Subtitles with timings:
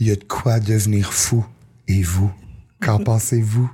[0.00, 1.46] Il y a de quoi devenir fou.
[1.86, 2.32] Et vous,
[2.80, 3.70] qu'en pensez-vous?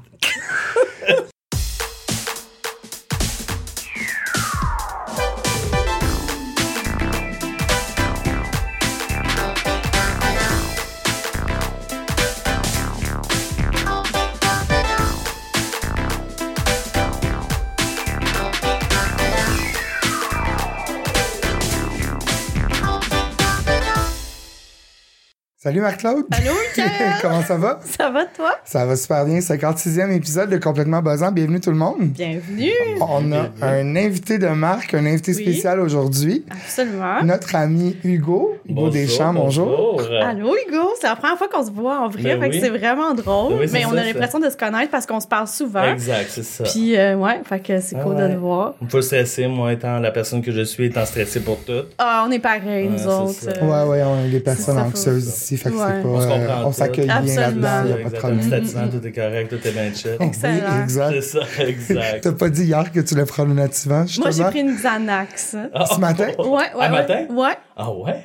[25.70, 26.24] Salut Marc-Claude.
[26.32, 26.50] Allô.
[27.22, 27.78] Comment ça va?
[27.84, 28.56] Ça va, toi?
[28.64, 29.38] Ça va super bien.
[29.38, 31.30] 56e épisode de Complètement Buzzant.
[31.30, 32.08] Bienvenue tout le monde.
[32.08, 32.72] Bienvenue.
[33.00, 35.40] On a un invité de marque, un invité Oui.
[35.44, 36.44] spécial aujourd'hui.
[36.50, 37.22] Absolument.
[37.22, 40.02] Notre ami Hugo, Hugo Deschamps, bonjour.
[40.20, 40.88] Allô, Hugo.
[41.00, 42.60] C'est la première fois qu'on se voit en vrai, Ben fait que oui.
[42.60, 43.52] c'est vraiment drôle.
[43.60, 45.84] Oui, mais on ça, a l'impression de se connaître parce qu'on se parle souvent.
[45.84, 46.64] Exact, c'est ça.
[46.64, 48.74] Puis, euh, ouais, fait que c'est Ah cool de te voir.
[48.82, 51.84] On peut stresser, moi étant la personne que je suis, étant stressé pour tout.
[51.98, 53.30] Ah, on est pareil, nous autres.
[53.34, 53.50] ça.
[53.52, 55.82] euh, Ouais, ouais, on est des personnes anxieuses ici, fait que Ouais.
[55.88, 56.08] c'est pas.
[56.08, 58.90] On euh, on s'accueille bien là-dedans, il a pas de un problème.
[58.90, 60.16] tout est correct, tout est bien chill.
[60.20, 60.52] Excellent.
[60.54, 61.10] Oui, exact.
[61.12, 62.20] C'est ça, exact.
[62.22, 64.26] T'as pas dit hier que tu voulais prendre un activant, justement?
[64.26, 65.56] Moi, j'ai pris une Xanax.
[65.74, 66.28] Ah, Ce matin?
[66.38, 66.88] Ouais, ouais, ouais.
[66.90, 67.26] matin?
[67.30, 67.54] Ouais.
[67.76, 68.22] Ah ouais?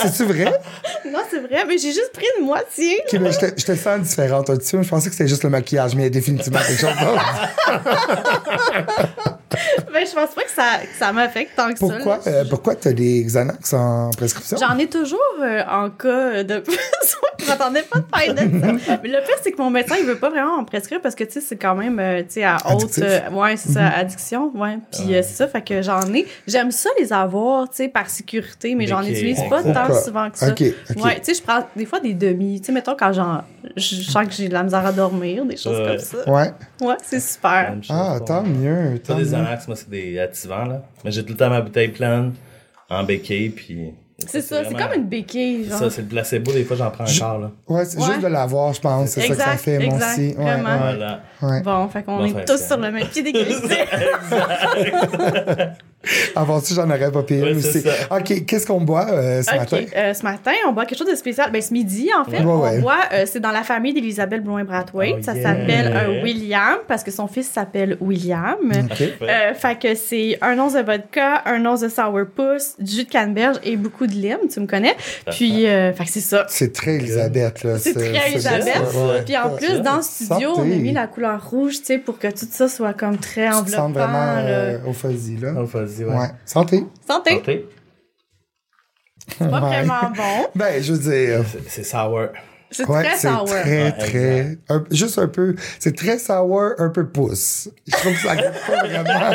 [0.00, 0.52] C'est-tu- vrai?
[1.10, 2.98] Non, c'est vrai, mais j'ai juste pris une moitié.
[3.06, 4.82] Ok, mais je te, je te sens différente un petit peu.
[4.82, 7.24] Je pensais que c'était juste le maquillage, mais il y a définitivement quelque chose d'autre.
[9.92, 12.28] Ben, je pense pas que ça, que ça m'affecte tant que Pourquoi, ça.
[12.30, 12.36] là.
[12.38, 14.56] euh, pourquoi t'as des Xanax en prescription?
[14.58, 16.74] J'en ai toujours euh, en cas de besoin.
[17.38, 18.38] Je m'attendais pas de parler de
[18.84, 18.98] ça.
[19.02, 21.22] Mais le pire, c'est que mon médecin, il veut pas vraiment en prescrire parce que,
[21.22, 22.98] tu sais, c'est quand même, euh, tu sais, à haute.
[22.98, 24.50] Euh, ouais, c'est ça, addiction.
[24.56, 24.78] Ouais.
[24.90, 26.26] Puis euh, c'est ça, fait que j'en ai.
[26.48, 30.38] J'aime ça les avoir, tu sais, par sécurité, mais j'en utilise pas tant souvent que
[30.38, 30.48] ça.
[30.48, 32.60] Ouais, tu sais, je prends des fois des demi.
[32.60, 33.42] Tu sais, mettons, quand j'en,
[33.76, 36.30] je sens que j'ai de la misère à dormir, des choses comme ça.
[36.30, 36.52] Ouais.
[36.80, 37.74] Ouais, c'est super.
[37.90, 39.00] Ah, tant mieux.
[39.06, 39.24] Pas des.
[39.24, 40.82] Xanax, moi c'est des activants, là.
[41.04, 42.32] Mais j'ai tout le temps ma bouteille pleine,
[42.88, 43.92] en béquille, puis.
[44.28, 45.78] C'est ça, c'est vraiment- comme une béquille, genre.
[45.80, 47.50] ça, c'est le placebo, des fois j'en prends encore, là.
[47.68, 48.04] Ouais, c'est Ouais.
[48.06, 49.10] juste de l'avoir, je pense.
[49.10, 50.20] C'est ça que ça Exact, fait, moi exact, aussi.
[50.28, 50.68] Ouais, vraiment.
[50.68, 51.20] ouais, Voilà.
[51.42, 51.60] ouais.
[51.62, 53.58] Bon, fait qu'on Bon, est tous sur le même pied d'égalité.
[56.36, 57.80] Avant ça, j'en aurais pas payé Ouais, aussi.
[57.80, 57.90] ça.
[58.10, 59.78] OK, qu'est-ce qu'on boit euh, ce matin?
[59.96, 61.50] euh, ce matin, on boit quelque chose de spécial.
[61.52, 62.78] Ben, ce midi, en fait, Ouais, on ouais.
[62.80, 65.16] boit, euh, c'est dans la famille d'Elisabeth Blouin-Brathwaite.
[65.18, 65.42] Oh, ça yeah.
[65.42, 68.56] s'appelle un William parce que son fils s'appelle William.
[68.62, 69.02] OK.
[69.22, 73.10] Euh, fait que c'est un once de vodka, un once de sourpuss, du jus de
[73.10, 74.96] canneberge et beaucoup de lime, tu me connais.
[75.30, 76.46] Puis, euh, fait que c'est ça.
[76.48, 77.78] C'est très Elisabeth, là.
[77.78, 78.66] C'est très Elisabeth.
[78.92, 79.22] ça, ouais.
[79.24, 82.18] Puis en plus, dans le studio, on a mis la couleur rouge, tu sais, pour
[82.18, 83.90] que tout ça soit comme très Tu te sens enveloppant.
[84.08, 84.48] vraiment là.
[84.48, 85.52] euh, au fuzzy, là.
[86.02, 86.16] Vas-y, ouais.
[86.20, 86.28] Ouais.
[86.44, 86.84] Santé.
[87.06, 87.68] Santé, Santé.
[89.28, 89.60] c'est pas Ouais.
[89.82, 90.48] vraiment bon.
[90.54, 91.44] Ben, je veux dire...
[91.50, 92.28] C'est- C'est sour.
[92.70, 93.44] C'est Ouais, très c'est sour.
[93.44, 94.58] très, très...
[94.68, 95.54] un- juste un peu...
[95.78, 97.68] C'est très sour, un peu pouce.
[97.86, 99.32] Je trouve que ça goûte pas vraiment...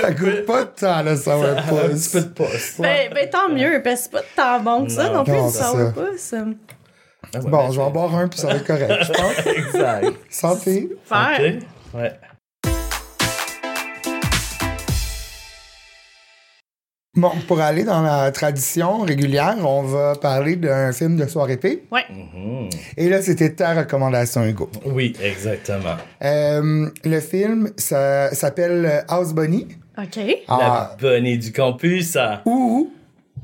[0.00, 1.14] ça goûte pas tant, le Un
[1.94, 2.74] petit peu de pouce.
[2.78, 5.14] Ben, ben tant mieux, parce que c'est pas tant bon que ça Non.
[5.14, 5.70] non, plus, Non, du c'est ça.
[5.72, 6.34] sourpuss.
[6.34, 9.12] Ah ouais, Bon, ben, je vais en boire un, puis ça va être correct, je
[9.12, 9.46] pense.
[9.46, 10.06] Exact.
[10.30, 10.88] Santé.
[11.04, 11.30] Faire.
[11.36, 11.58] Santé.
[11.92, 12.12] Ouais.
[17.16, 21.84] Bon, pour aller dans la tradition régulière, on va parler d'un film de soirée P.
[21.92, 22.02] Ouais.
[22.10, 22.68] Mhm.
[22.96, 24.68] Et là, c'était ta recommandation, Hugo.
[24.84, 25.94] Oui, exactement.
[26.22, 29.68] Euh, le film, s'appelle House Bunny.
[29.96, 30.18] OK.
[30.48, 32.90] Ah, La bonne du campus, ou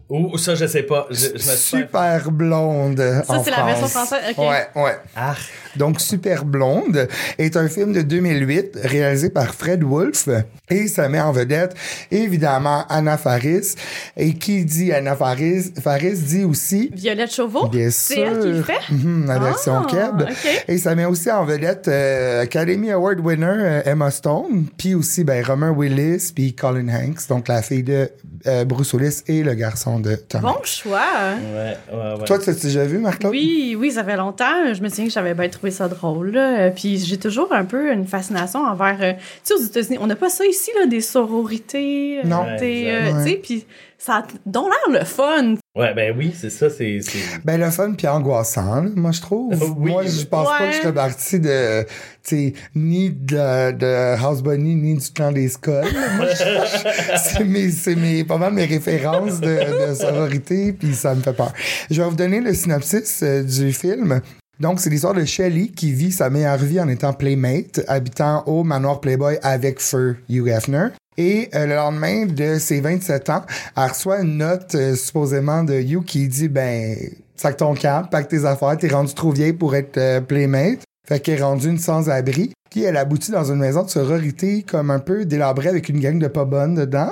[0.09, 1.07] Ou ça, je sais pas.
[1.11, 4.09] Je, je me suis Super Blonde Ça, en c'est la version France.
[4.09, 4.39] française, ok.
[4.39, 4.99] Ouais, ouais.
[5.15, 5.37] Ah,
[5.77, 7.07] Donc, Super Blonde
[7.39, 10.29] est un film de 2008 réalisé par Fred Wolf
[10.69, 11.77] et ça met en vedette
[12.11, 13.75] évidemment Anna Faris.
[14.17, 17.69] Et qui dit Anna Faris, Faris dit aussi Violette Chauveau.
[17.69, 18.27] Bien C'est sûr.
[18.27, 18.81] elle qui le fait?
[18.91, 20.29] Mhm, la version Ah, Keb.
[20.67, 25.23] Et ça met aussi en vedette euh, Academy Award winner euh, Emma Stone, puis aussi
[25.23, 28.11] ben, Roman Willis, puis Colin Hanks, donc la fille de
[28.49, 30.17] euh, Bruce Willis et le garçon de.
[30.41, 31.01] Bon choix.
[31.39, 32.25] ouais, ouais, ouais.
[32.27, 33.33] Toi, tu as déjà vu, Marc-Claude?
[33.33, 34.75] Oui, oui, ça fait longtemps.
[34.75, 36.31] Je me souviens que j'avais bien trouvé ça drôle.
[36.33, 36.71] là.
[36.71, 38.99] Puis j'ai toujours un peu une fascination envers.
[39.01, 42.21] euh, tu sais, aux États-Unis, on n'a pas ça ici, là, des sororités.
[42.25, 42.45] euh, Non.
[42.47, 43.25] euh, exact.
[43.25, 43.67] tu sais, puis
[44.03, 45.55] ça a donc l'air le fun.
[45.77, 47.01] Ouais, ben oui, c'est ça, c'est.
[47.03, 49.55] c'est- Ben, le fun puis angoissant, là, moi, je trouve.
[49.79, 49.91] Oui.
[49.93, 51.89] Moi, je pense pas que je serais partie de, tu
[52.23, 55.85] sais, ni de, de House Bunny, ni du clan des Skulls.
[57.23, 61.33] C'est mes, c'est mes, pas mal mes références de, de sororité, puis ça me fait
[61.33, 61.53] peur.
[61.91, 64.21] Je vais vous donner le synopsis euh, du film.
[64.59, 68.63] Donc, c'est l'histoire de Shelley qui vit sa meilleure vie en étant playmate, habitant au
[68.63, 70.89] manoir Playboy avec Feu Hugh Hefner.
[71.17, 73.43] Et euh, le lendemain de ses 27 ans,
[73.77, 76.97] elle reçoit une note euh, supposément de Hugh qui dit ben
[77.37, 80.81] sac ton camp, pack tes affaires, t'es rendu trop vieille pour être euh, playmate.
[81.07, 82.53] Fait qu'elle est rendue une sans-abri.
[82.71, 86.19] Puis elle aboutit dans une maison de sororité comme un peu délabrée avec une gang
[86.21, 87.11] de pas bonnes dedans.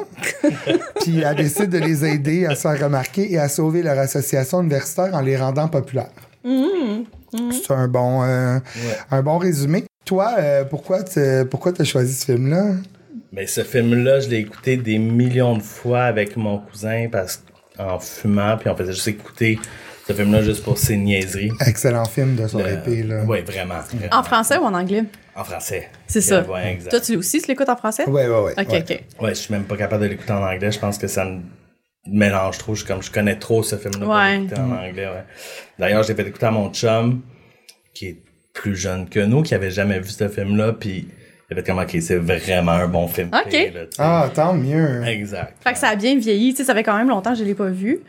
[1.00, 4.62] Puis elle décide de les aider à se faire remarquer et à sauver leur association
[4.62, 6.12] universitaire en les rendant populaires.
[6.44, 8.58] C'est un bon, euh,
[9.10, 9.84] un bon résumé.
[10.04, 11.20] Toi, euh, pourquoi tu
[11.50, 12.74] pourquoi as choisi ce film-là?
[13.32, 17.44] Mais ce film-là, je l'ai écouté des millions de fois avec mon cousin parce
[17.78, 19.58] en fumant, puis on faisait juste écouter
[20.06, 21.52] ce film-là juste pour ses niaiseries.
[21.66, 23.22] Excellent film de son épée, là.
[23.26, 24.16] Oui, vraiment, vraiment.
[24.16, 25.04] En français ou en anglais?
[25.36, 25.88] En français.
[26.06, 26.42] C'est ça.
[26.42, 26.90] Ouais, exact.
[26.90, 28.08] Toi, tu aussi, tu l'écoutes en français?
[28.08, 28.54] Ouais, ouais, ouais.
[28.58, 28.80] Ok, ouais.
[28.80, 29.22] ok.
[29.22, 30.72] Ouais, je suis même pas capable de l'écouter en anglais.
[30.72, 31.40] Je pense que ça me
[32.06, 32.74] mélange trop.
[32.74, 34.38] Je, comme, je connais trop ce film-là pour Ouais.
[34.38, 35.06] l'écouter en anglais.
[35.06, 35.24] Ouais.
[35.78, 37.20] D'ailleurs, je l'ai fait écouter à mon chum,
[37.94, 38.22] qui est
[38.54, 41.06] plus jeune que nous, qui avait jamais vu ce film-là, puis
[41.50, 43.30] il avait comme, OK, c'est vraiment un bon film.
[43.32, 43.52] Ok.
[43.74, 43.80] là.
[43.98, 45.02] Ah, tant mieux.
[45.06, 45.54] Exact.
[45.64, 46.50] Fait que ça a bien vieilli.
[46.50, 48.00] Tu sais, ça fait quand même longtemps que je l'ai pas vu.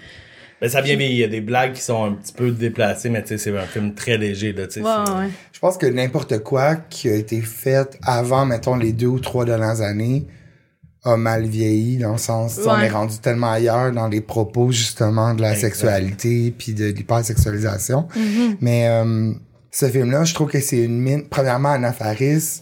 [0.62, 1.08] Mais ça vient bien.
[1.08, 3.58] Il y a des blagues qui sont un petit peu déplacées, mais tu sais, c'est
[3.58, 4.82] un film très léger, là, tu sais.
[4.82, 5.30] Ouais, ouais.
[5.54, 9.46] Je pense que n'importe quoi qui a été fait avant, mettons, les deux ou trois
[9.46, 10.26] dernières années
[11.06, 12.88] a mal vieilli, dans le sens, on Ouais.
[12.88, 15.68] est rendu tellement ailleurs dans les propos, justement, de la Exact.
[15.68, 18.10] sexualité puis de l'hypersexualisation.
[18.60, 19.32] Mais euh,
[19.72, 21.24] ce film-là, je trouve que c'est une mine.
[21.30, 22.60] Premièrement, Anna Faris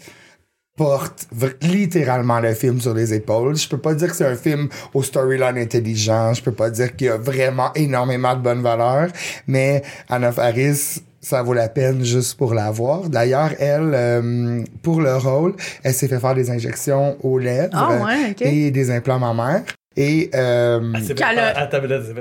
[0.78, 1.28] porte
[1.62, 3.58] littéralement le film sur les épaules.
[3.58, 6.34] Je peux pas dire que c'est un film au storyline intelligent.
[6.34, 9.10] Je peux pas dire qu'il y a vraiment énormément de bonnes valeurs.
[9.48, 13.10] Mais Anna Faris, ça vaut la peine juste pour la voir.
[13.10, 17.98] D'ailleurs, elle, euh, pour le rôle, elle s'est fait faire des injections aux lèvres Ah
[18.06, 18.42] ouais, ok.
[18.44, 19.64] et des implants mammaires.
[20.00, 21.70] Et euh, Elle s'est fait Qu'elle a- elle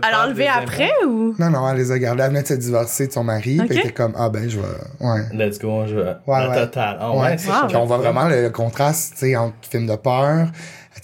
[0.03, 1.35] Elle a enlevé après ou?
[1.39, 2.23] non, non, elle les a gardés.
[2.23, 3.59] Elle venait de se divorcer de son mari.
[3.61, 3.67] Ok.
[3.69, 4.67] Puis elle était comme, ah ben, je vais...
[5.01, 5.21] Ouais.
[5.35, 5.97] Let's go, je...
[5.97, 6.57] Ouais, la ouais.
[6.57, 6.97] totale.
[6.99, 7.37] Ah, ouais, Ouais.
[7.39, 7.67] c'est Wow.
[7.69, 10.47] Puis on voit vraiment le, le contraste, tu sais, entre film de peur.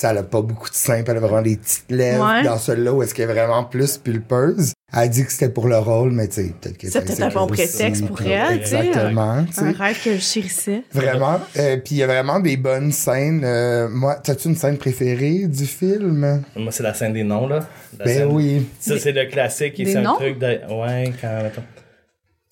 [0.03, 2.25] Elle a pas beaucoup de seins, elle a vraiment des petites lèvres.
[2.27, 2.43] Ouais.
[2.43, 4.73] Dans celui-là où est-ce qu'elle est vraiment plus pulpeuse.
[4.93, 7.23] Elle a dit que c'était pour le rôle, mais tu sais, peut-être que C'est peut-être
[7.23, 8.87] un bon prétexte pour elle, tu sais.
[8.87, 9.61] Exactement, tu sais.
[9.63, 10.83] Un rêve que je chérissais.
[10.93, 11.41] Vraiment.
[11.57, 13.43] Euh, puis il y a vraiment des bonnes scènes.
[13.45, 16.43] Euh, moi, t'as-tu une scène préférée du film?
[16.57, 17.61] Moi, c'est la scène des noms, là.
[17.99, 18.67] La Ben scène- oui.
[18.81, 19.79] Ça, c'est le classique.
[19.81, 20.17] et C'est un noms?
[20.17, 20.47] truc de...
[20.47, 21.29] Ouais, quand...
[21.47, 21.63] Attends.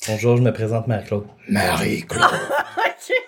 [0.08, 1.24] Bonjour, je me présente Marie-Claude.
[1.50, 2.22] Marie-Claude.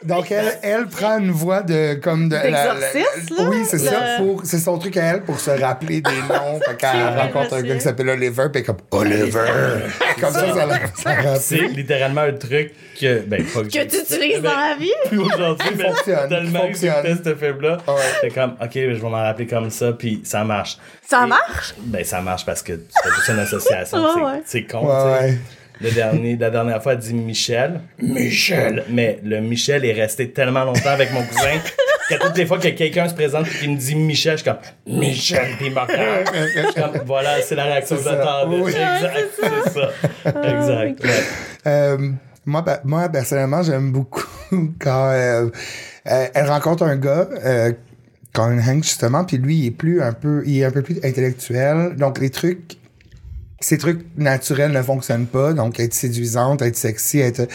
[0.05, 2.75] Donc elle, elle prend une voix de comme de la-?
[3.49, 4.01] Oui, c'est Le- ça.
[4.19, 6.61] pour- C'est son truc à elle pour se rappeler des noms.
[6.67, 9.41] Fait qu'elle rencontre un gars qui s'appelle Oliver, puis comme Oliver.
[10.21, 13.21] comme ça, ça ça C'est littéralement un truc que...
[13.21, 14.91] Ben, pas que, Que tu utilises dans la vie?
[15.09, 17.95] Puis aujourd'hui, mais fonctionne, tellement que ce film-là, Ouais.
[18.21, 20.79] c'est comme, OK, je vais m'en rappeler comme ça, puis ça marche.
[21.09, 21.75] Ça Et- marche?
[21.79, 23.99] Ben, ça marche parce que c'est juste une association.
[24.03, 24.43] Ouais, c'est- ouais.
[24.47, 25.25] C'est con, Ouais, tu sais.
[25.31, 25.39] ouais.
[25.83, 27.81] Le dernier, la dernière fois, elle dit Michel.
[28.01, 28.85] Michel.
[28.91, 31.59] Mais le Michel est resté tellement longtemps avec mon cousin
[32.09, 34.51] que toutes les fois que quelqu'un se présente et qu'il me dit Michel, je suis
[34.51, 34.61] comme
[35.01, 38.61] Michel, puis il comme, voilà, c'est la réaction que j'attendais.
[38.61, 38.71] Oui.
[38.71, 40.49] Exact, c'est ça.
[40.49, 41.05] Exact.
[41.05, 41.11] ouais.
[41.67, 42.11] Euh,
[42.45, 44.27] moi, pe- moi, personnellement, j'aime beaucoup
[44.81, 45.49] quand euh,
[46.11, 47.73] euh, elle rencontre un gars, euh,
[48.33, 50.99] Colin Hanks, justement, puis lui, il est plus un peu, il est un peu plus
[51.05, 51.95] intellectuel.
[51.97, 52.79] Donc, les trucs,
[53.65, 55.53] ces trucs naturels ne fonctionnent pas.
[55.53, 57.49] Donc, être séduisante, être sexy, être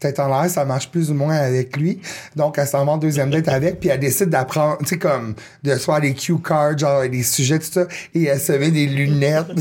[0.00, 2.00] tête en l'air, ça marche plus ou moins avec lui.
[2.36, 5.34] Donc, elle s'en va en deuxième date avec, puis elle décide d'apprendre, tu sais, comme,
[5.62, 8.70] de se faire des cue cards, genre, des sujets, tout ça, et elle se met
[8.70, 9.46] des lunettes.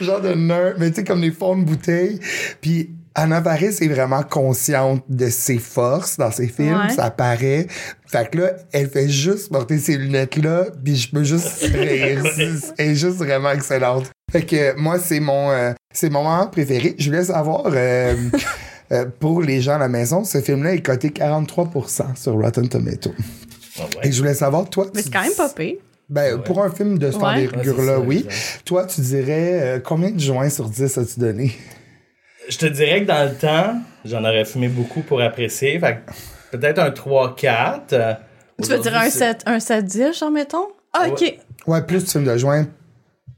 [0.00, 2.20] genre de nerd, mais tu sais, comme des fonds de bouteille.
[2.60, 6.92] Puis Anna Paris est vraiment consciente de ses forces dans ses films, Ouais.
[6.94, 7.68] ça paraît.
[8.06, 12.24] Fait que là, elle fait juste porter ces lunettes-là, puis je peux juste rire.
[12.34, 14.10] C'est- Elle est juste vraiment excellente.
[14.32, 16.96] Fait que moi, c'est mon, euh, c'est mon moment préféré.
[16.98, 18.14] Je voulais savoir, euh,
[18.92, 23.12] euh, pour les gens à la maison, ce film-là est coté 43% sur Rotten Tomatoes.
[23.78, 24.08] Ah ouais.
[24.08, 25.76] Et je voulais savoir, toi, Mais c'est quand même pas pire.
[26.08, 27.28] ben, pour un film de cette Ouais.
[27.28, 28.60] envergure-là, Ouais, c'est ça, oui.
[28.64, 31.52] Toi, tu dirais euh, combien de joints sur 10 as-tu donné?
[32.48, 35.78] Je te dirais que dans le temps, j'en aurais fumé beaucoup pour apprécier.
[35.78, 35.98] Fait
[36.50, 37.92] peut-être un 3-4.
[37.92, 38.14] euh,
[38.62, 40.68] Tu veux dire un c'est- 7, un 7 10, genre, mettons?
[40.92, 41.20] Ah, ok.
[41.20, 41.38] Ouais.
[41.66, 42.66] Ouais, plus tu fumes de joints,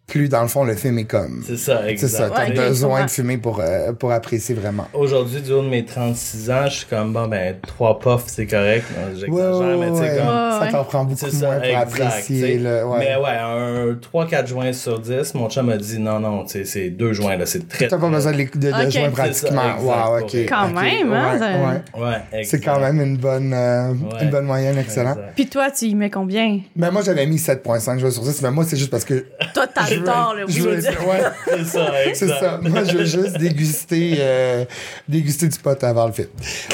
[0.07, 1.43] plus dans le fond, le film est comme.
[1.45, 2.09] C'est ça, C'est exact.
[2.17, 4.87] ça, t'as Ouais, besoin de fumer pour, euh, pour apprécier vraiment.
[4.95, 8.47] Aujourd'hui, du haut de mes 36 ans, je suis comme, bon, ben, trois puffs, c'est
[8.47, 8.85] correct.
[9.19, 10.17] J'exagère, Ouais, ouais, mais tu sais, ouais.
[10.19, 10.27] comme.
[10.29, 12.59] Ouais, Ça t'en prend beaucoup C'est ça, moins pour exact, apprécier.
[12.59, 12.99] Le, ouais.
[13.01, 16.65] Mais ouais, un 3-4 joints sur 10, mon chum a dit non, non, tu sais,
[16.65, 17.89] c'est deux joints, là, c'est très.
[17.89, 19.61] T'as pas besoin de, les- de, joints C'est pratiquement.
[19.63, 20.37] ça, exact, wow, pour ok.
[20.49, 22.45] Quand ok, même, hein, ouais.
[22.45, 24.23] C'est quand même une bonne, euh, Ouais.
[24.23, 25.17] une bonne moyenne, excellent.
[25.35, 26.61] Puis toi, tu y mets combien?
[26.77, 29.27] Mais moi, j'avais mis 7.5 jouets sur 10, mais moi, c'est juste parce que.
[29.53, 29.67] Toi,
[30.05, 30.33] là.
[30.47, 31.23] ouais.
[31.47, 31.93] C'est ça.
[32.15, 32.61] C'est ça.
[32.63, 34.65] Moi, je veux juste déguster, euh,
[35.09, 36.29] déguster du pot avant le film.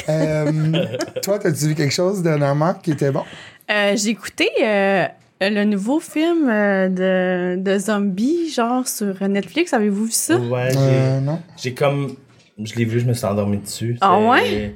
[0.09, 0.85] Euh,
[1.23, 3.23] toi, t'as-tu vu quelque chose dernièrement qui était bon?
[3.71, 5.05] Euh, J'ai écouté euh,
[5.41, 9.73] le nouveau film euh, de, de zombies, genre sur Netflix.
[9.73, 10.35] Avez-vous vu ça?
[10.37, 11.39] Ouais, j'ai- Euh, non.
[11.61, 12.15] j'ai comme
[12.61, 13.97] Je l'ai vu, je me suis endormi dessus.
[14.01, 14.75] Ah ouais?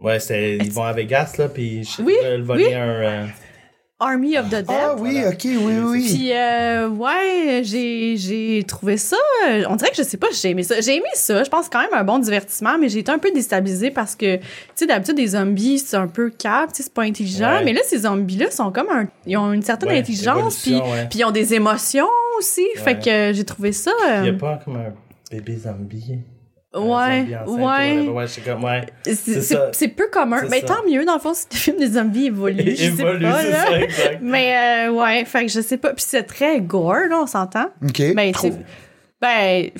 [0.00, 2.74] Ouais, c'est, ils vont à Vegas, là, puis je Oui, voler oui.
[2.74, 3.26] un...
[4.00, 4.66] euh, Army of the Dead.
[4.68, 6.06] Ah oui, ok, oui, oui.
[6.06, 9.16] Puis, euh, ouais, j'ai, j'ai trouvé ça.
[9.48, 10.80] euh, On dirait que je sais pas, j'ai aimé ça.
[10.80, 11.42] J'ai aimé ça.
[11.44, 14.36] Je pense quand même un bon divertissement, mais j'ai été un peu déstabilisée parce que,
[14.36, 14.42] tu
[14.74, 17.58] sais, d'habitude, des zombies, c'est un peu cap, tu sais, c'est pas intelligent.
[17.58, 17.64] Ouais.
[17.64, 19.08] Mais là, ces zombies-là sont comme un.
[19.26, 21.06] Ils ont une certaine Ouais, intelligence, puis, évolution, ouais.
[21.10, 22.66] puis ils ont des émotions aussi.
[22.76, 23.90] Fait que euh, j'ai trouvé ça.
[24.08, 24.92] euh, Il y a pas comme un
[25.30, 26.18] bébé zombie.
[26.74, 28.26] Un ouais, ouais.
[28.26, 29.88] c'est ouais.
[29.96, 30.42] Peu commun.
[30.50, 30.66] Mais ça.
[30.66, 32.70] tant mieux, dans le fond, si le film des zombies évolue.
[32.70, 33.64] Je sais Évolue, pas, c'est là.
[33.64, 34.18] ça, exact.
[34.22, 35.94] Mais euh, ouais, fait que je sais pas.
[35.94, 37.70] Puis c'est très gore, là, on s'entend.
[37.82, 38.14] Ok.
[38.14, 38.50] Ben, Trop.
[39.20, 39.70] ben,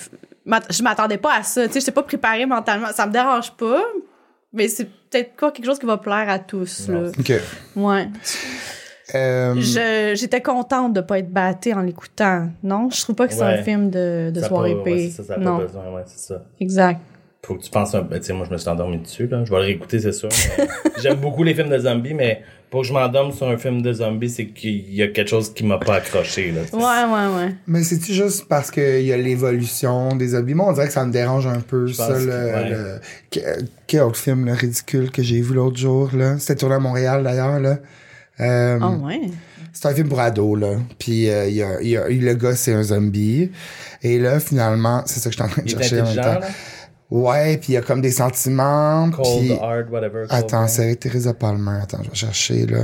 [0.70, 1.66] je m'attendais pas à ça.
[1.66, 2.88] Tu sais, je t'ai pas préparé mentalement.
[2.92, 3.82] Ça me dérange pas,
[4.54, 7.10] mais c'est peut-être quoi quelque chose qui va plaire à tous, là.
[7.18, 7.32] Ok.
[7.76, 8.08] Ouais.
[9.14, 12.48] Euh, Je- J'étais contente de pas être battée en l'écoutant.
[12.62, 13.58] Non, je trouve pas que c'est Ouais.
[13.60, 14.92] un film de, de soirée pas- paix.
[14.92, 16.42] ouais, c'est ça, ça a non, pas besoin, ouais, c'est ça.
[16.60, 17.00] exact.
[17.46, 19.42] Faut que tu penses un ben, tu sais, moi, je me suis endormi dessus, là.
[19.44, 20.28] Je vais le réécouter, c'est sûr.
[21.00, 23.92] J'aime beaucoup les films de zombies, mais pour que je m'endorme sur un film de
[23.92, 26.62] zombies, c'est qu'il y a quelque chose qui m'a pas accroché, là.
[26.64, 26.76] tu sais.
[26.76, 27.54] Ouais, ouais, ouais.
[27.66, 30.52] Mais c'est-tu juste parce qu'il y a l'évolution des zombies?
[30.54, 32.68] Moi, on dirait que ça me dérange un peu, ça, pense le, que- ouais.
[32.70, 33.00] le-
[33.30, 36.38] que- Quel autre film, là, ridicule, que j'ai vu l'autre jour, là?
[36.38, 37.78] C'était tourné à Montréal, d'ailleurs, là.
[38.40, 39.20] Euh, Ah ouais.
[39.72, 40.76] C'est un film pour ados, là.
[40.98, 43.50] Puis euh, il y a, il y a- le gars, c'est un zombie.
[44.02, 46.40] Et là, finalement, c'est ça que je suis en train de chercher en même temps.
[47.10, 49.10] Ouais, puis il y a comme des sentiments.
[49.10, 49.52] Cold, puis...
[49.52, 50.26] hard, whatever.
[50.28, 51.78] cold, Attends, c'est avec Teresa Palmer.
[51.82, 52.80] Attends, je vais chercher, là.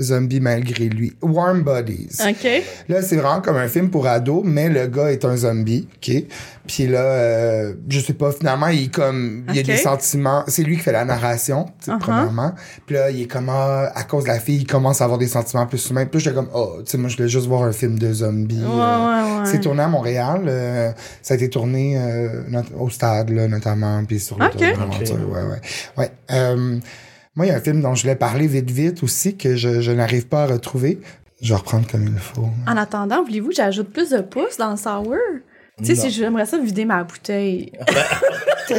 [0.00, 1.12] Zombie malgré lui.
[1.22, 2.18] Warm Bodies.
[2.28, 2.48] OK.
[2.88, 6.24] Là, c'est vraiment comme un film pour ados, mais le gars est un zombie, OK?
[6.66, 9.44] Puis là, euh, je sais pas, finalement, il est comme...
[9.48, 10.44] Il y a des sentiments...
[10.48, 11.98] C'est lui qui fait la narration, tu sais, Uh-huh.
[11.98, 12.52] premièrement.
[12.86, 13.48] Puis là, il est comme...
[13.48, 16.04] ah, à cause de la fille, il commence à avoir des sentiments plus humains.
[16.04, 16.50] Puis là, j'étais comme...
[16.54, 18.56] Oh, tu sais, moi, je voulais juste voir un film de zombies.
[18.62, 19.46] Ouais, euh, ouais, ouais.
[19.50, 20.42] C'est tourné à Montréal.
[20.46, 22.42] euh, ça a été tourné euh,
[22.78, 24.52] au stade, là, notamment, puis sur le Ok.
[24.52, 25.14] tour de l'aventure.
[25.26, 25.34] Ok.
[25.34, 26.10] Ouais, ouais.
[26.28, 26.78] Ouais.
[27.38, 29.80] Moi, il y a un film dont je voulais parler vite, vite aussi, que je,
[29.80, 30.98] je n'arrive pas à retrouver.
[31.40, 32.48] Je vais reprendre comme il faut.
[32.66, 35.14] En attendant, voulez-vous que j'ajoute plus de pouces dans le sour?
[35.78, 37.70] Tu sais, si j'aimerais ça vider ma bouteille.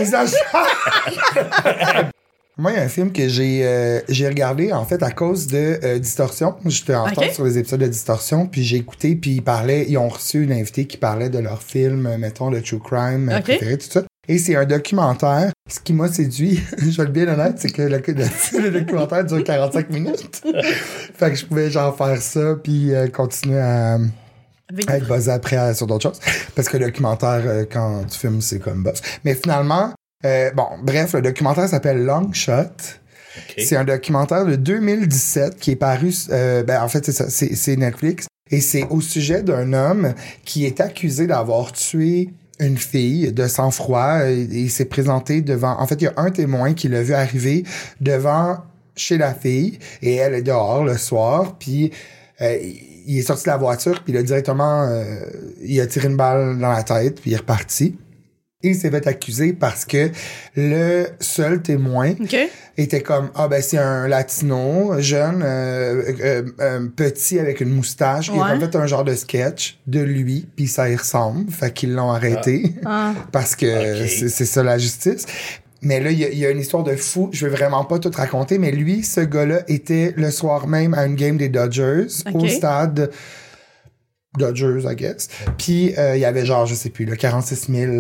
[2.57, 5.47] Moi, il y a un film que j'ai euh, j'ai regardé, en fait, à cause
[5.47, 6.55] de euh, Distorsion.
[6.65, 7.11] J'étais en Ok.
[7.15, 10.43] retard sur les épisodes de Distorsion, puis j'ai écouté, puis ils parlaient, ils ont reçu
[10.43, 13.43] une invitée qui parlait de leur film, euh, mettons, le True Crime euh, Ok.
[13.43, 14.03] préféré, tout ça.
[14.31, 15.51] Et c'est un documentaire.
[15.67, 19.25] Ce qui m'a séduit, je vais être bien honnête, c'est que le, le- le documentaire
[19.25, 20.41] dure 45 minutes.
[21.15, 23.95] fait que je pouvais genre faire ça, puis euh, continuer à,
[24.87, 26.19] à être buzzé après euh, sur d'autres choses.
[26.55, 29.01] Parce que le documentaire, euh, quand tu filmes, c'est comme buzz.
[29.25, 29.93] Mais finalement,
[30.25, 32.53] euh, bon, bref, le documentaire s'appelle Long Shot.
[33.57, 37.55] C'est un documentaire de 2017 qui est paru, euh, ben, en fait, c'est ça, c'est
[37.55, 38.27] c'est Netflix.
[38.51, 40.13] Et c'est au sujet d'un homme
[40.45, 44.27] qui est accusé d'avoir tué une fille de sang-froid.
[44.27, 47.13] Et Il s'est présenté devant, en fait, il y a un témoin qui l'a vu
[47.13, 47.63] arriver
[48.01, 48.57] devant
[48.95, 51.57] chez la fille et elle est dehors le soir.
[51.57, 51.91] Puis
[52.41, 52.57] euh,
[53.05, 55.19] il est sorti de la voiture puis il a directement, euh,
[55.61, 57.95] il a tiré une balle dans la tête puis il est reparti.
[58.61, 60.09] Il s'est fait accuser parce que
[60.57, 62.11] le seul témoin
[62.75, 68.27] était comme ah ben c'est un latino jeune euh, euh, euh, petit avec une moustache
[68.33, 68.59] il a Ouais.
[68.59, 72.73] fait un genre de sketch de lui puis ça y ressemble fait qu'ils l'ont arrêté
[72.83, 73.13] Ah.
[73.31, 75.25] parce que c'est ça la justice
[75.81, 77.29] mais là, il y, a- il y a une histoire de fou.
[77.31, 81.05] Je vais vraiment pas tout raconter, mais lui, ce gars-là, était le soir même à
[81.05, 83.09] une game des Dodgers au stade
[84.37, 85.29] Dodgers, I guess.
[85.57, 87.93] Puis euh, il y avait genre, je sais plus, là, 46 000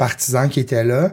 [0.00, 1.12] partisans qui étaient là.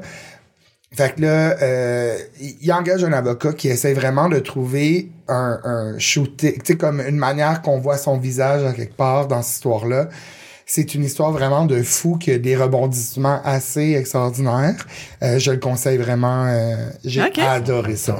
[0.96, 2.18] Fait que là, euh,
[2.62, 7.02] il engage un avocat qui essaie vraiment de trouver un, un shooting, tu sais, comme
[7.02, 10.08] une manière qu'on voit son visage à quelque part dans cette histoire-là.
[10.66, 14.76] C'est une histoire vraiment de fou qui a des rebondissements assez extraordinaires.
[15.24, 16.46] Euh, je le conseille vraiment.
[16.48, 18.16] euh, J'ai adoré ça.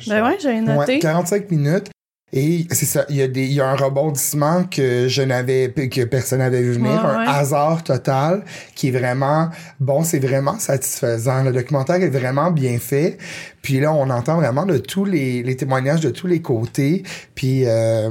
[0.00, 0.10] Shot.
[0.10, 0.94] Ben ouais, j'avais noté.
[0.94, 1.90] Ouais, 45 minutes.
[2.36, 5.70] Et c'est ça, il y, a des, il y a un rebondissement que je n'avais,
[5.70, 7.26] que personne n'avait vu venir, Ouais, un ouais.
[7.28, 11.44] hasard total qui est vraiment, bon, c'est vraiment satisfaisant.
[11.44, 13.18] Le documentaire est vraiment bien fait.
[13.62, 17.04] Puis là, on entend vraiment de tous les, les témoignages de tous les côtés.
[17.36, 18.10] Puis euh,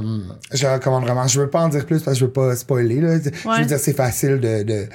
[0.54, 1.26] je recommande vraiment.
[1.26, 3.02] Je veux pas en dire plus parce que je veux pas spoiler.
[3.02, 3.18] Là.
[3.22, 4.86] Je veux dire, c'est facile de, de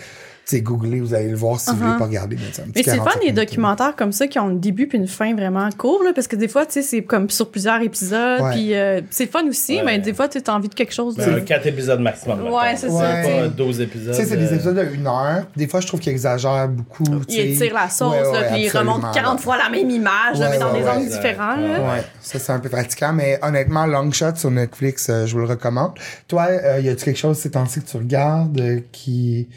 [0.50, 1.98] tu sais, googler, vous allez le voir si vous voulez Uh-huh.
[2.00, 2.36] pas regarder.
[2.38, 4.98] Mais, c'est Mais c'est fun 45 les documentaires comme ça qui ont un début puis
[4.98, 7.82] une fin vraiment court là, parce que des fois tu sais c'est comme sur plusieurs
[7.82, 8.52] épisodes Ouais.
[8.52, 9.84] puis euh, c'est fun aussi Ouais.
[9.86, 12.42] mais des fois tu as envie de quelque chose de Ben, un 4 épisodes maximum.
[12.52, 13.00] Ouais, c'est ça.
[13.00, 13.50] Pas Ouais.
[13.56, 14.14] 12 épisodes.
[14.16, 15.46] Tu sais, c'est des euh, épisodes de une heure.
[15.56, 17.04] Des fois, je trouve qu'ils exagèrent beaucoup.
[17.04, 17.66] tu il sais.
[17.66, 19.44] étire la sauce Ouais, ouais, là, puis il absolument, remonte 40 là.
[19.44, 21.80] fois la même image là, Ouais, mais dans ouais, des angles différents là.
[21.80, 21.90] Ouais.
[21.90, 25.40] Ouais, ça c'est un peu fatigant, mais honnêtement, Long Shot sur Netflix, euh, je vous
[25.40, 25.92] le recommande.
[26.28, 29.48] Toi, euh, y a-tu quelque chose ces temps-ci que tu regardes euh, qui.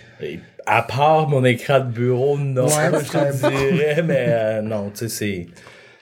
[0.67, 2.71] À part mon écran de bureau, non, Ouais,
[3.05, 5.47] je te dirais, mais euh, non, tu sais, c'est.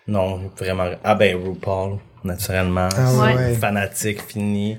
[0.09, 0.87] Non, vraiment.
[1.05, 2.89] Ah ben, RuPaul, naturellement.
[2.97, 3.55] Ah ouais.
[3.55, 4.77] Fanatique fini.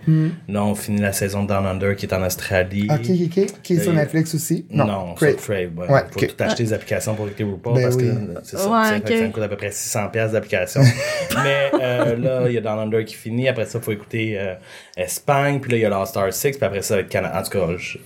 [0.50, 2.88] Là, on finit la saison de Down Under qui est en Australie.
[2.92, 3.62] Ok, ok, ok.
[3.64, 4.66] Qui est sur Netflix aussi?
[4.72, 5.32] Non, Crave.
[5.38, 5.70] sur Crave.
[5.78, 5.90] Ouais.
[5.90, 8.10] Ouais, faut tout acheter des applications pour écouter RuPaul Ben parce oui.
[8.10, 8.68] que c'est ça.
[8.70, 8.96] Ouais, ça,
[9.26, 10.82] me coûte à peu près 600 pièces d'application.
[11.44, 13.48] Mais euh, là, il y a Down Under qui finit.
[13.48, 14.56] Après ça, il faut écouter euh,
[14.98, 15.60] Espagne.
[15.62, 16.58] Puis là, il y a l'All Star 6.
[16.58, 17.40] Puis après ça, être Canada.
[17.40, 17.98] En tout cas, je-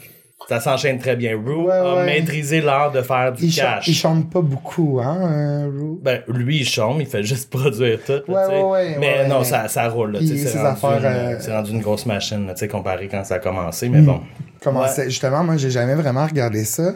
[0.47, 1.35] ça s'enchaîne très bien.
[1.35, 2.05] Ru Ouais, a ouais.
[2.05, 3.87] maîtrisé l'art de faire du Il, cash.
[3.87, 5.97] il chante pas beaucoup, hein, euh, Ru?
[6.01, 8.21] Ben, lui, il chante, il fait juste produire tout.
[8.31, 10.11] Ouais, mais non, ça, ça roule.
[10.13, 13.23] Là, Il- c'est rendu, euh, c'est rendu une grosse machine, là, tu sais, comparé quand
[13.23, 13.89] ça a commencé.
[13.89, 14.19] Mais bon.
[14.63, 14.87] Comment Ouais.
[15.05, 16.93] justement, moi, j'ai jamais vraiment regardé ça.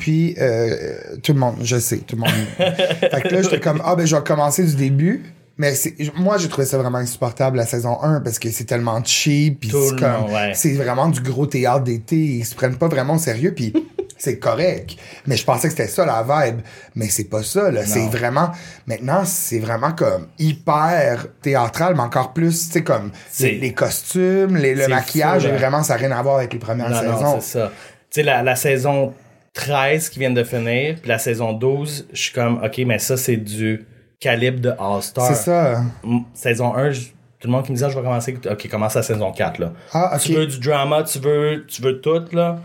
[0.00, 0.74] Puis, euh,
[1.22, 2.30] tout le monde, je sais, tout le monde.
[2.58, 5.22] fait que là, j'étais comme, ah, ben, je vais commencer du début.
[5.58, 5.74] Mais
[6.16, 9.60] moi, j'ai trouvé ça vraiment insupportable la saison 1 parce que c'est tellement cheap.
[9.60, 10.52] Puis c'est le comme, monde, ouais.
[10.54, 12.16] c'est vraiment du gros théâtre d'été.
[12.16, 13.52] Ils se prennent pas vraiment au sérieux.
[13.54, 13.72] Puis
[14.18, 14.96] c'est correct.
[15.26, 16.60] Mais je pensais que c'était ça la vibe.
[16.94, 17.84] Mais c'est pas ça, là.
[17.84, 18.50] C'est vraiment,
[18.86, 24.56] maintenant, c'est vraiment comme hyper théâtral, mais encore plus, tu sais, comme les, les costumes,
[24.56, 25.54] les, le maquillage, fou, là.
[25.54, 27.40] et vraiment, ça n'a rien à voir avec les premières Non, saisons.
[27.40, 27.72] c'est ça.
[28.10, 29.12] Tu sais, la, la saison
[29.54, 33.16] 13 qui vient de finir, puis la saison 12, je suis comme, OK, mais ça,
[33.16, 33.84] c'est du
[34.22, 35.26] calibre de All-Star.
[35.26, 35.82] C'est ça.
[36.32, 37.00] Saison 1, je-
[37.40, 39.72] tout le monde qui me disait, je vais commencer, OK, commence la saison 4, là.
[39.92, 40.16] Ah.
[40.20, 42.60] Tu veux du drama, tu veux, tu veux tout, là.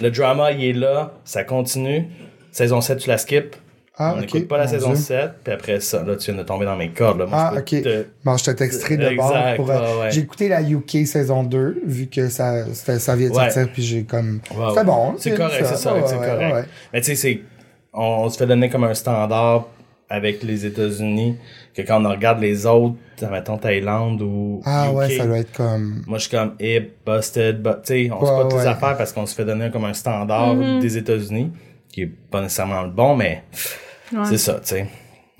[0.00, 2.08] Le drama, il est là, ça continue.
[2.50, 3.56] Saison 7, tu la skip.
[3.98, 4.96] Ah, On n'écoute pas la Mon saison Dieu.
[5.02, 7.26] 7, puis après ça, là, tu viens de tomber dans mes cordes, là.
[7.26, 7.82] Moi, Ah, je ok.
[7.82, 9.70] te- Bon, je te texterai de bord pour.
[9.70, 10.10] euh, ouais, ouais.
[10.10, 13.44] J'ai écouté la UK saison 2, vu que ça, ça vient de Ouais.
[13.50, 14.40] sortir, puis j'ai comme.
[14.54, 14.84] Ouais, ouais.
[14.84, 15.14] bon.
[15.18, 16.68] C'est correct, c'est ça, c'est correct.
[16.92, 17.40] Mais tu sais, c'est,
[17.94, 19.66] on, on se fait donner comme un standard
[20.08, 21.36] avec les États-Unis
[21.74, 22.94] que quand on regarde les autres,
[23.30, 26.02] mettons Thaïlande ou Ah, UK, ouais, ça doit être comme.
[26.06, 28.58] moi je suis comme hip, busted, but, tu sais, on se Ouais, pas toutes les
[28.58, 28.66] ouais.
[28.66, 31.50] affaires parce qu'on se fait donner comme un standard des États-Unis
[31.88, 33.42] qui est pas nécessairement le bon, mais
[34.12, 34.20] Ouais.
[34.24, 34.86] c'est ça, tu sais.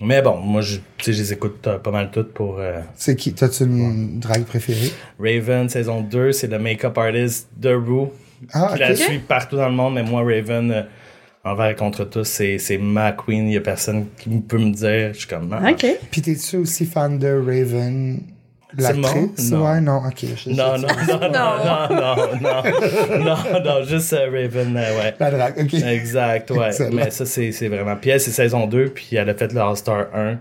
[0.00, 2.80] Mais bon, moi je, tu sais, je les écoute euh, pas mal toutes pour euh,
[2.96, 4.90] C'est qui T'as-tu une drague préférée?
[5.18, 8.08] Raven saison 2, c'est le make-up artist de Rue.
[8.52, 8.96] Ah, qui la ok.
[8.96, 10.82] suit partout dans le monde, mais moi, Raven, euh,
[11.46, 13.44] envers et contre tout, c'est ma queen.
[13.46, 15.12] Il n'y a personne qui peut me dire.
[15.14, 15.48] Je suis comme.
[15.48, 15.58] non.
[15.68, 15.86] OK.
[16.10, 18.20] Puis t'es-tu aussi fan de Raven?
[18.76, 19.50] L'actrice?
[19.52, 19.64] Non.
[19.64, 20.24] Ouais, non, ok.
[20.48, 25.14] Non, non, non, non, non, non, non, non, juste euh, Raven, euh, ouais.
[25.84, 26.70] Exact, ouais.
[26.92, 27.96] Mais ça, c'est vraiment.
[27.96, 30.38] Puis elle, c'est saison 2, puis elle a fait le All-Star 1.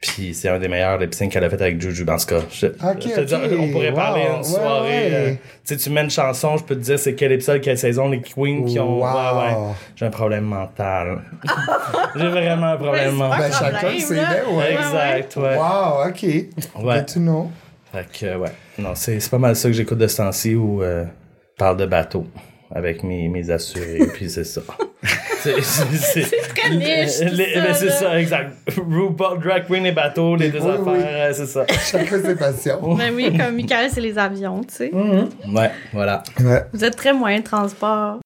[0.00, 2.06] Puis c'est un des meilleurs lip sync qu'elle a fait avec Juju.
[2.08, 3.42] En tout cas, je, Ok, je te dis, ok.
[3.60, 4.36] on pourrait parler Wow.
[4.38, 4.88] une soirée.
[4.88, 5.10] Ouais, ouais.
[5.12, 7.76] euh, tu sais, tu mets une chanson, je peux te dire c'est quel épisode, quelle
[7.76, 9.00] saison, les queens qui ont.
[9.00, 9.04] Wow.
[9.04, 9.74] Ouais, ouais.
[9.96, 11.20] J'ai un problème mental.
[12.16, 13.40] J'ai vraiment un problème mental.
[13.40, 14.72] Ben, chacun c'est ouais.
[14.72, 15.56] Exact, ouais.
[15.56, 16.22] Wow, ok.
[16.22, 16.96] Ouais.
[16.96, 17.50] Good to know.
[17.92, 18.52] Fait que, ouais.
[18.78, 21.76] Non, c'est, c'est pas mal ça que j'écoute de ce temps-ci où euh, je parle
[21.76, 22.24] de bateau
[22.74, 24.62] avec mes, mes assurés, puis c'est ça.
[25.62, 26.22] c'est,
[26.54, 28.52] très niche, Les- mais c'est ça, exact.
[28.76, 31.66] RuPaul, Drag Queen et bateau, les deux affaires, c'est ça.
[31.90, 32.94] Chacun ses passions.
[32.94, 34.90] Ben oui, comme Michael, c'est les avions, tu sais.
[34.92, 36.22] Ouais, voilà.
[36.72, 38.18] Vous êtes très moyen de transport.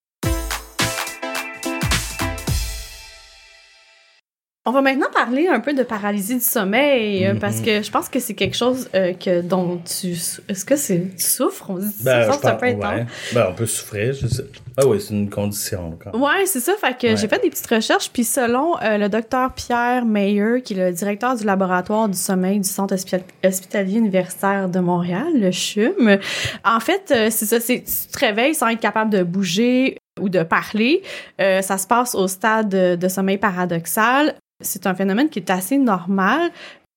[4.66, 8.09] On va maintenant parler un peu de paralysie du sommeil, euh, parce que je pense
[8.09, 10.12] que c'est quelque chose euh, que dont tu...
[10.48, 11.68] Est-ce que c'est tu souffres?
[11.68, 12.94] On dit Ben, ça, je c'est un pense- peu intense.
[12.94, 13.07] ouais.
[13.35, 14.44] Ben, on peut souffrir, je sais.
[14.79, 15.98] Ah oui, c'est une condition.
[16.03, 16.22] Quand même.
[16.22, 16.72] Ouais, c'est ça.
[16.81, 17.16] Fait que Ouais.
[17.18, 20.92] j'ai fait des petites recherches, puis selon euh, le docteur Pierre Meyer, qui est le
[20.92, 26.18] directeur du laboratoire du sommeil du Centre hospi- hospitalier universitaire de Montréal, le CHUM,
[26.64, 30.42] en fait, c'est ça, c'est tu te réveilles sans être capable de bouger ou de
[30.42, 31.03] parler.
[31.40, 34.35] Euh, ça se passe au stade de, de sommeil paradoxal.
[34.62, 36.51] C'est un phénomène qui est assez normal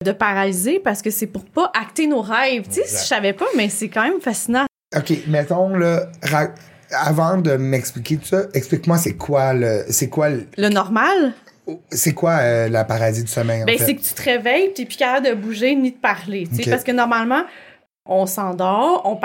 [0.03, 2.63] de paralyser parce que c'est pour pas acter nos rêves.
[2.67, 4.65] Tu sais, je savais pas, mais c'est quand même fascinant.
[4.95, 6.07] OK, mettons, là,
[6.91, 9.83] avant de m'expliquer tout ça, explique-moi c'est quoi le.
[9.89, 11.33] C'est quoi le- Le normal,
[11.91, 14.83] C'est quoi euh, la paradis du sommeil, en Ben, c'est que tu te réveilles, tu
[14.83, 16.47] n'es plus capable de bouger ni de parler.
[16.47, 16.69] tu sais, Ok.
[16.69, 17.43] Parce que normalement,
[18.07, 19.15] on s'endort, on,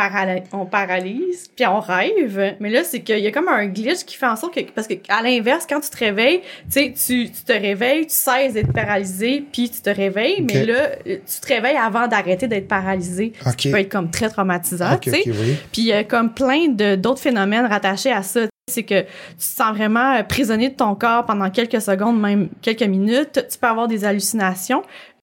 [0.67, 2.57] paralyse, puis on rêve.
[2.61, 4.61] Mais là, c'est qu'il y a comme un glitch qui fait en sorte que.
[4.75, 6.41] Parce que à l'inverse, quand tu te réveilles,
[6.71, 10.43] tu sais, tu te réveilles, tu cesses d'être paralysé, puis tu te réveilles.
[10.43, 13.33] Mais là, tu te réveilles avant d'arrêter d'être paralysé.
[13.43, 13.57] Ce OK.
[13.57, 15.23] qui peut être comme très traumatisant, tu sais.
[15.27, 15.57] Oui.
[15.73, 18.41] Puis il y a comme plein de d'autres phénomènes rattachés à ça.
[18.71, 22.49] C'est que tu te sens vraiment euh, prisonnier de ton corps pendant quelques secondes, même
[22.63, 23.45] quelques minutes.
[23.51, 24.83] Tu peux avoir des hallucinations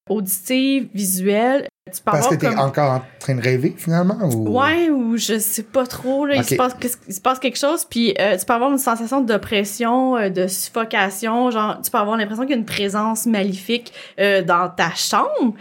[0.10, 1.67] auditives, visuelles.
[1.93, 2.60] Tu peux Parce que t'es comme...
[2.60, 4.17] encore en train de rêver, finalement?
[4.23, 4.58] Ou...
[4.60, 6.45] Ouais, ou je sais pas trop, là, il, Ok.
[6.47, 9.21] se passe, qu'est-ce- il se passe quelque chose, puis euh, tu peux avoir une sensation
[9.21, 13.93] d'oppression, euh, de suffocation, genre, tu peux avoir l'impression qu'il y a une présence maléfique
[14.19, 15.54] euh, dans ta chambre.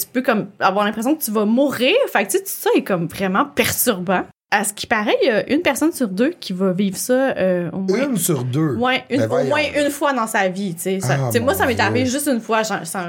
[0.00, 1.94] Tu peux comme avoir l'impression que tu vas mourir.
[2.12, 4.22] Fait que tu sais, tout ça est comme vraiment perturbant.
[4.50, 7.34] À ce qui paraît, il y a une personne sur deux qui va vivre ça
[7.36, 8.08] euh, au moins.
[8.08, 8.76] Une sur deux?
[8.76, 11.00] Ouais, une- Ben au moins une fois dans sa vie, tu sais.
[11.00, 12.62] Ça- Ah, moi, ça m'est arrivé juste une fois.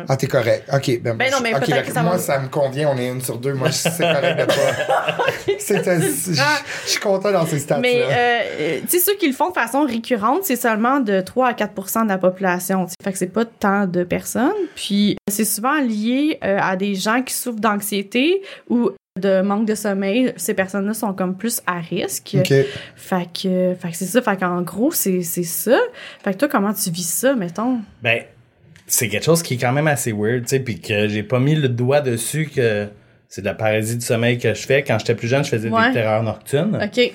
[0.07, 0.65] Ah, t'es correct.
[0.73, 0.99] OK.
[1.01, 1.85] Ben, Ben non, mais ok, peut-être d'accord.
[1.87, 2.89] que ça Moi, ça me convient.
[2.93, 3.53] On est une sur deux.
[3.53, 4.53] Moi, c'est correct de pas.
[5.59, 7.81] C'était- Je je suis content dans ces stats-là.
[7.81, 11.47] Mais, euh, tu sais, ceux qui le font de façon récurrente, c'est seulement de 3
[11.47, 12.85] à 4 de la population.
[12.85, 12.95] tu sais.
[13.03, 14.51] Fait que c'est pas tant de personnes.
[14.75, 19.75] Puis, c'est souvent lié euh, à des gens qui souffrent d'anxiété ou de manque de
[19.75, 20.33] sommeil.
[20.37, 22.35] Ces personnes-là sont comme plus à risque.
[22.39, 22.53] OK.
[22.95, 24.21] Fait que, fait que c'est ça.
[24.21, 25.77] Fait qu'en gros, c'est c'est ça.
[26.23, 27.79] Fait que toi, comment tu vis ça, mettons?
[28.01, 28.23] Ben,
[28.87, 31.39] c'est quelque chose qui est quand même assez weird, tu sais, puis que j'ai pas
[31.39, 32.87] mis le doigt dessus que
[33.27, 34.83] c'est de la paralysie du sommeil que je fais.
[34.83, 35.89] Quand j'étais plus jeune, je faisais Ouais.
[35.89, 36.79] des terreurs nocturnes.
[36.83, 37.11] OK.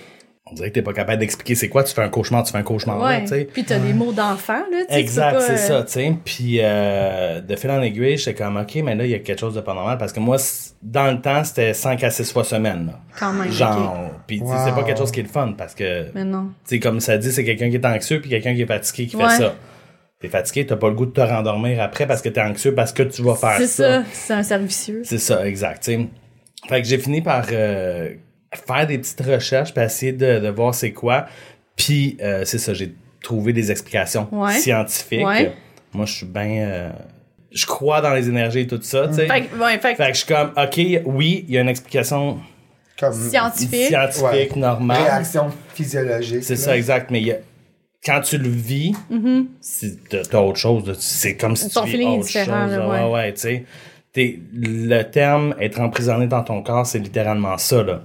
[0.50, 1.84] On dirait que t'es pas capable d'expliquer c'est quoi.
[1.84, 3.20] Tu fais un cauchemar, tu fais un cauchemar, là, Ouais.
[3.22, 3.48] tu sais.
[3.50, 4.64] Puis t'as des mots d'enfant, là.
[4.72, 6.14] tu sais, tu Exact, c'est euh, ça, tu sais.
[6.22, 9.40] Puis euh, de fil en aiguille, j'étais comme, OK, mais là, il y a quelque
[9.40, 9.96] chose de pas normal.
[9.96, 10.36] Parce que moi,
[10.82, 12.88] dans le temps, c'était 5 à 6 fois semaine.
[12.88, 13.00] Là.
[13.18, 13.50] Quand même.
[13.50, 14.12] Genre, OK.
[14.26, 14.84] puis tu sais, c'est pas Wow.
[14.84, 15.54] quelque chose qui est le fun.
[15.56, 16.50] Parce que, tu Mais non.
[16.64, 19.16] sais, comme ça dit, c'est quelqu'un qui est anxieux puis quelqu'un qui est fatigué qui
[19.16, 19.28] Ouais.
[19.30, 19.54] fait ça.
[20.20, 22.92] T'es fatigué, t'as pas le goût de te rendormir après parce que t'es anxieux, parce
[22.92, 24.02] que tu vas faire C'est ça.
[24.02, 24.04] ça.
[24.12, 25.00] C'est un servicieux.
[25.04, 25.84] C'est ça, exact.
[25.84, 26.06] tu sais.
[26.68, 28.10] Fait que j'ai fini par euh,
[28.66, 31.26] faire des petites recherches puis essayer de, de voir c'est quoi.
[31.76, 34.52] Puis euh, c'est ça, j'ai trouvé des explications Ouais.
[34.52, 35.24] scientifiques.
[35.26, 35.52] Ouais.
[35.92, 36.66] Moi, je suis bien...
[36.68, 36.90] euh,
[37.52, 39.26] je crois dans les énergies et tout ça, tu sais.
[39.28, 41.60] Fait que, ouais, fait que Fait que je suis comme, OK, oui, il y a
[41.60, 42.38] une explication
[42.98, 43.86] Comme scientifique.
[43.88, 44.60] scientifique, Ouais.
[44.60, 45.02] normale.
[45.02, 46.42] réaction physiologique.
[46.44, 47.10] C'est ça, exact.
[47.12, 47.38] Mais il y a-
[48.04, 48.92] quand tu le vis,
[49.60, 51.70] si t'as t'as autre chose, c'est comme si.
[51.70, 52.76] Ton tu vis autre différent, chose.
[52.76, 53.00] là, ouais.
[53.04, 53.64] ouais, ouais, tu sais.
[54.12, 58.02] T'es- Le terme être emprisonné dans ton corps, c'est littéralement ça, là.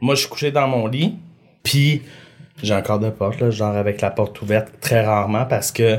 [0.00, 1.14] Moi, je suis couché dans mon lit,
[1.62, 2.02] puis
[2.62, 5.98] j'ai un corps de porte, là, genre avec la porte ouverte, très rarement, parce que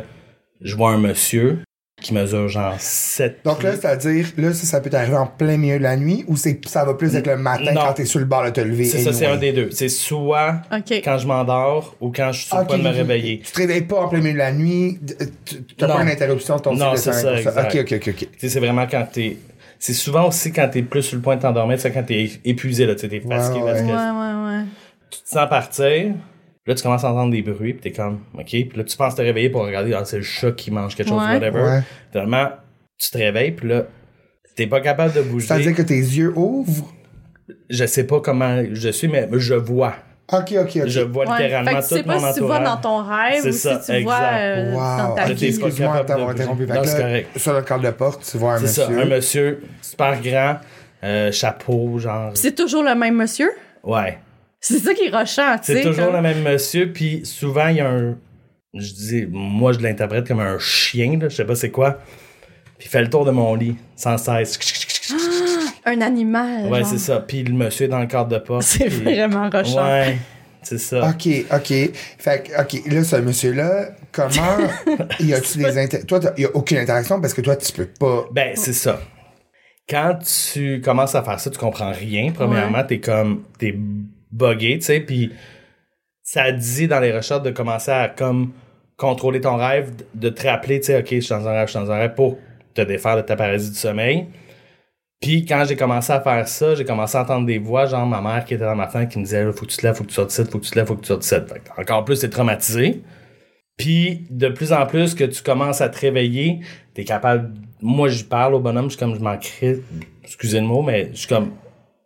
[0.61, 1.59] je vois un monsieur
[2.01, 5.77] qui mesure genre 7 Donc là, c'est-à-dire, là, ça, ça peut t'arriver en plein milieu
[5.77, 7.81] de la nuit ou c'est, ça va plus être le matin Non.
[7.81, 8.85] quand t'es sur le bord de te lever?
[8.85, 9.37] C'est ça, c'est anyway?
[9.37, 9.69] un des deux.
[9.69, 10.93] C'est soit OK.
[11.03, 12.95] quand je m'endors ou quand je suis sur le point de me ok.
[12.95, 13.41] réveiller.
[13.45, 15.93] Tu te réveilles pas en plein milieu de la nuit, d- tu- t'as Non.
[15.97, 18.07] pas une interruption de ton Non, cycle de c'est sommeil ça, pour Ok, ok, ok,
[18.07, 18.15] ok.
[18.17, 19.37] Tu sais, c'est vraiment quand t'es.
[19.83, 22.85] C'est souvent aussi quand t'es plus sur le point de t'endormir, c'est quand t'es épuisé,
[22.85, 23.87] là, tu sais, t'es fatigué Ouais, parce ouais.
[23.87, 23.95] que Ouais,
[24.51, 24.65] ouais, ouais.
[25.09, 26.13] tu te sens partir.
[26.67, 28.45] Là, tu commences à entendre des bruits, puis t'es comme, OK.
[28.45, 31.09] Puis là, tu penses te réveiller pour regarder, ah, c'est le chat qui mange quelque
[31.09, 31.33] chose, Ouais.
[31.33, 31.61] whatever.
[31.63, 31.79] Ouais.
[32.11, 32.49] Finalement,
[32.99, 33.85] tu te réveilles, puis là,
[34.55, 35.47] t'es pas capable de bouger.
[35.47, 36.93] C'est-à-dire que tes yeux ouvrent?
[37.71, 39.95] Je sais pas comment je suis, mais je vois.
[40.33, 40.87] Ok, ok, ok.
[40.87, 42.77] Je vois Ouais, littéralement fait que tu tout sais mon pas si tu vois dans
[42.77, 44.37] ton rêve C'est ou ça, si tu vois exact.
[44.39, 44.97] euh, Wow.
[45.07, 45.33] dans ta vie.
[45.35, 46.65] pas Excuse-moi d'avoir interrompu.
[46.67, 47.37] Non, c'est correct.
[47.37, 49.01] Sur le cadre de porte, tu vois un C'est ça, monsieur.
[49.01, 50.57] un monsieur super grand,
[51.03, 52.31] euh, chapeau, genre.
[52.35, 53.51] C'est toujours le même monsieur?
[53.83, 54.19] Ouais.
[54.59, 55.73] C'est ça qui est rochant, tu sais.
[55.75, 58.15] C'est toujours comme- le même monsieur, puis souvent il y a un.
[58.73, 61.97] Je dis, moi je l'interprète comme un chien, là, je sais pas c'est quoi.
[62.77, 64.57] Puis il fait le tour de mon lit, sans cesse.
[65.85, 66.67] Un animal.
[66.71, 66.87] ouais, genre.
[66.87, 67.19] c'est ça.
[67.19, 68.63] Puis le monsieur est dans le cadre de porte.
[68.63, 69.83] C'est puis- vraiment rochant.
[69.85, 70.17] Ouais,
[70.61, 71.09] c'est ça.
[71.09, 71.73] OK, OK.
[72.17, 74.57] Fait que, OK, là, ce monsieur-là, comment
[75.19, 76.05] y a-tu des inter...
[76.05, 78.25] Toi, il y a aucune interaction parce que toi, tu peux pas.
[78.31, 79.01] Ben, c'est ça.
[79.89, 82.31] Quand tu commences à faire ça, tu comprends rien.
[82.31, 83.75] Premièrement, t'es comme, t'es
[84.31, 85.31] buggé, tu sais, puis
[86.23, 88.53] ça dit dans les recherches de commencer à comme
[88.95, 91.71] contrôler ton rêve, de te rappeler, tu sais, ok, je suis dans un rêve, je
[91.71, 92.37] suis dans un rêve pour
[92.73, 94.27] te défaire de ta paralysie du sommeil.
[95.21, 98.21] Puis quand j'ai commencé à faire ça, j'ai commencé à entendre des voix, genre ma
[98.21, 100.03] mère qui était dans ma fenêtre qui me disait, faut que tu te lèves, faut
[100.03, 101.59] que tu sortes de faut que tu te lèves, faut que tu sortes de Fait
[101.59, 103.01] que encore plus, t'es traumatisé.
[103.77, 106.59] Puis de plus en plus que tu commences à te réveiller,
[106.93, 107.53] t'es capable.
[107.81, 109.81] Moi, je parle au bonhomme, je suis comme je m'en crie.
[110.23, 111.51] Excusez le mot, mais je suis comme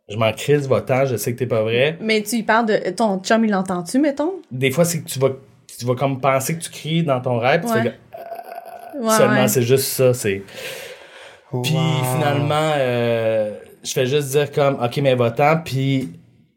[0.10, 1.98] je m'en crise votre je sais que t'es pas vrai.
[2.02, 4.34] Mais tu y parles de ton chum, il l'entend-tu, mettons?
[4.52, 5.30] Des fois, c'est que tu vas
[5.78, 7.84] tu vas comme penser que tu cries dans ton rêve, tu Ouais.
[7.84, 7.94] fais
[9.00, 9.48] Ouais, seulement ouais.
[9.48, 10.44] c'est juste ça, c'est.
[11.64, 12.16] Puis Wow.
[12.18, 13.52] finalement, euh,
[13.84, 16.10] je fais juste dire comme ok mais va-t'en, puis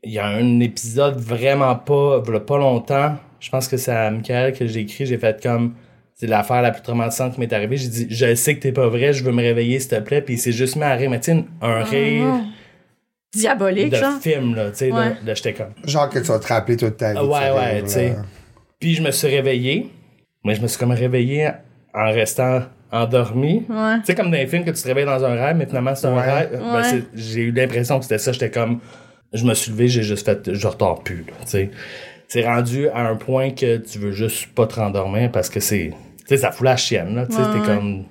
[0.04, 3.16] il y a un épisode vraiment pas, pas longtemps.
[3.40, 5.74] Je pense que c'est à Michael que j'ai écrit, j'ai fait comme
[6.14, 7.76] c'est l'affaire la plus traumatisante qui m'est arrivée.
[7.76, 10.22] J'ai dit je sais que t'es pas vrai, je veux me réveiller s'il te plaît,
[10.22, 12.44] puis il s'est juste mis à rire, mais tu sais un rire non.
[13.34, 14.18] Diabolique, de genre.
[14.20, 15.14] film là, tu sais Ouais.
[15.24, 17.18] là, j'étais comme Genre que tu vas te rappeler toute ta vie.
[17.20, 18.16] Ah, ouais, ouais, tu sais.
[18.80, 19.90] Puis je me suis réveillé,
[20.44, 21.50] mais je me suis comme réveillé
[21.94, 23.64] en restant endormi.
[23.68, 23.96] Ouais.
[24.01, 25.94] Tu sais, comme dans les films que tu te réveilles dans un rêve, mais finalement
[25.94, 26.22] c'est un Ouais.
[26.33, 26.51] rêve.
[26.53, 27.03] Ben, Ouais.
[27.14, 28.33] j'ai eu l'impression que c'était ça.
[28.33, 28.81] J'étais comme.
[29.33, 30.55] Je me suis levé, j'ai juste fait.
[30.55, 31.70] Je retors plus, tu sais.
[32.29, 35.92] C'est rendu à un point que tu veux juste pas te rendormir parce que c'est.
[36.20, 37.27] Tu sais, ça fout la chienne, là.
[37.27, 37.66] Tu sais, Ouais, t'es ouais.
[37.66, 38.05] comme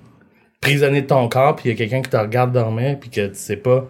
[0.62, 3.28] prisonnier de ton corps, puis il y a quelqu'un qui te regarde dormir, puis que
[3.28, 3.86] tu sais pas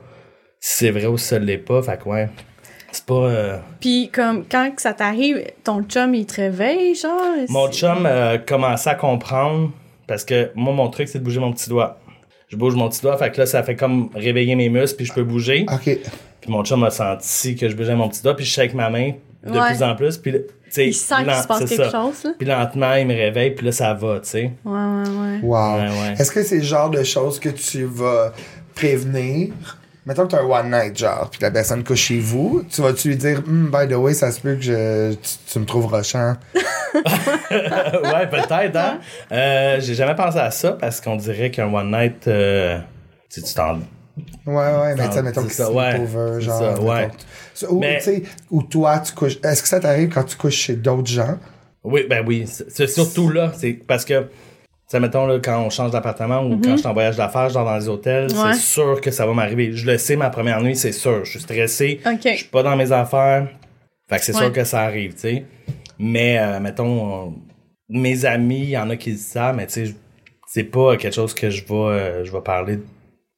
[0.59, 1.81] si c'est vrai ou si ça l'est pas.
[1.81, 2.29] Fait que ouais.
[2.91, 3.13] C'est pas.
[3.13, 7.19] euh, Puis comme quand que ça t'arrive, ton chum, il te réveille, genre?
[7.49, 9.71] Mon chum euh, commençait à comprendre
[10.07, 11.99] parce que moi, mon truc, c'est de bouger mon petit doigt.
[12.49, 15.05] Je bouge mon petit doigt, fait que là, ça fait comme réveiller mes muscles puis
[15.05, 15.65] je peux bouger.
[15.71, 15.83] OK.
[16.41, 18.89] Puis mon chum a senti que je bougeais mon petit doigt, puis je shake ma
[18.89, 19.11] main
[19.45, 19.67] de Ouais.
[19.73, 20.17] plus en plus.
[20.17, 22.03] Puis, là, tu sais, Il sent qu'il se passe c'est quelque ça.
[22.05, 22.31] chose, là.
[22.37, 24.51] Puis lentement, il me réveille, puis là, ça va, tu sais.
[24.65, 25.39] Ouais, ouais, ouais.
[25.43, 25.75] Wow.
[25.75, 26.13] Ouais, ouais.
[26.17, 28.31] Est-ce que c'est le genre de choses que tu vas
[28.75, 29.49] prévenir?
[30.07, 33.09] Mettons que t'as un one night, genre, puis la personne couche chez vous, tu vas-tu
[33.09, 35.87] lui dire, Hmm, by the way, ça se peut que je, tu, tu me trouves
[35.87, 36.35] rochant?
[37.51, 38.99] ouais, peut-être, hein?
[39.31, 42.79] Euh, J'ai jamais pensé à ça parce qu'on dirait qu'un one night, euh,
[43.29, 43.79] tu t'en.
[44.45, 46.59] Ouais, ouais, mais tu sais, mettons que ça, c'est ouais, over, genre.
[46.77, 47.09] ça, ouais.
[47.69, 49.37] Ou, Mais- tu sais, ou toi, tu couches.
[49.43, 51.37] Est-ce que ça t'arrive quand tu couches chez d'autres gens?
[51.83, 52.45] Oui, ben oui.
[52.47, 53.51] C'est surtout là.
[53.57, 54.27] C'est parce que,
[54.87, 57.65] sais, mettons, là, quand on change d'appartement ou quand je suis en voyage d'affaires, genre
[57.65, 58.53] dans les hôtels, Ouais.
[58.53, 59.71] c'est sûr que ça va m'arriver.
[59.73, 61.25] Je le sais, ma première nuit, c'est sûr.
[61.25, 61.99] Je suis stressé.
[62.05, 63.47] Je suis pas dans mes affaires.
[64.09, 64.41] Fait que c'est Ouais.
[64.43, 65.45] sûr que ça arrive, tu sais.
[65.99, 67.29] Mais, euh, mettons, euh,
[67.89, 69.95] mes amis, il y en a qui le savent, mais tu sais,
[70.47, 72.83] c'est pas quelque chose que je vais, euh, je vais parler de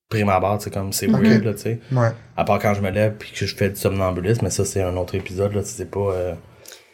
[0.10, 1.80] prime abord, tu sais, comme c'est weird, là, tu sais.
[1.92, 2.10] Ouais.
[2.38, 4.82] À part quand je me lève puis que je fais du somnambulisme, mais ça, c'est
[4.84, 6.00] un autre épisode, là, tu sais, c'est pas...
[6.12, 6.34] euh,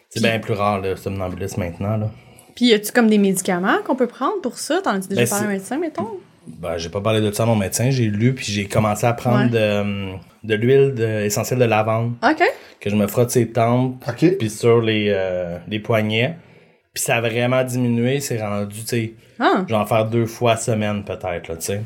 [0.09, 2.11] c'est bien plus rare, le somnambulisme, maintenant, là.
[2.55, 4.81] Puis, y a-tu comme des médicaments qu'on peut prendre pour ça?
[4.81, 6.07] T'en as-tu déjà Ben, parlé à un médecin, mettons?
[6.47, 9.13] Ben, j'ai pas parlé de ça à mon médecin, j'ai lu puis j'ai commencé à
[9.13, 9.49] prendre Ouais.
[9.49, 10.13] de,
[10.47, 12.43] de l'huile de- essentielle de lavande OK.
[12.79, 14.37] que je me frotte ses tempes OK.
[14.37, 16.35] puis sur les, euh, les poignets.
[16.93, 20.27] Puis ça a vraiment diminué, c'est rendu, tu sais, Ah, je vais en faire deux
[20.27, 21.81] fois semaine peut-être, là, tu sais.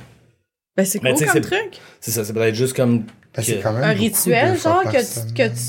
[0.77, 1.77] ben c'est Mais cool comme c'est- truc.
[2.01, 2.99] C'est ça, c'est peut-être juste comme...
[3.35, 5.33] Ben, c'est que- quand même Un rituel, genre, que tu, semaine.
[5.33, 5.61] que tu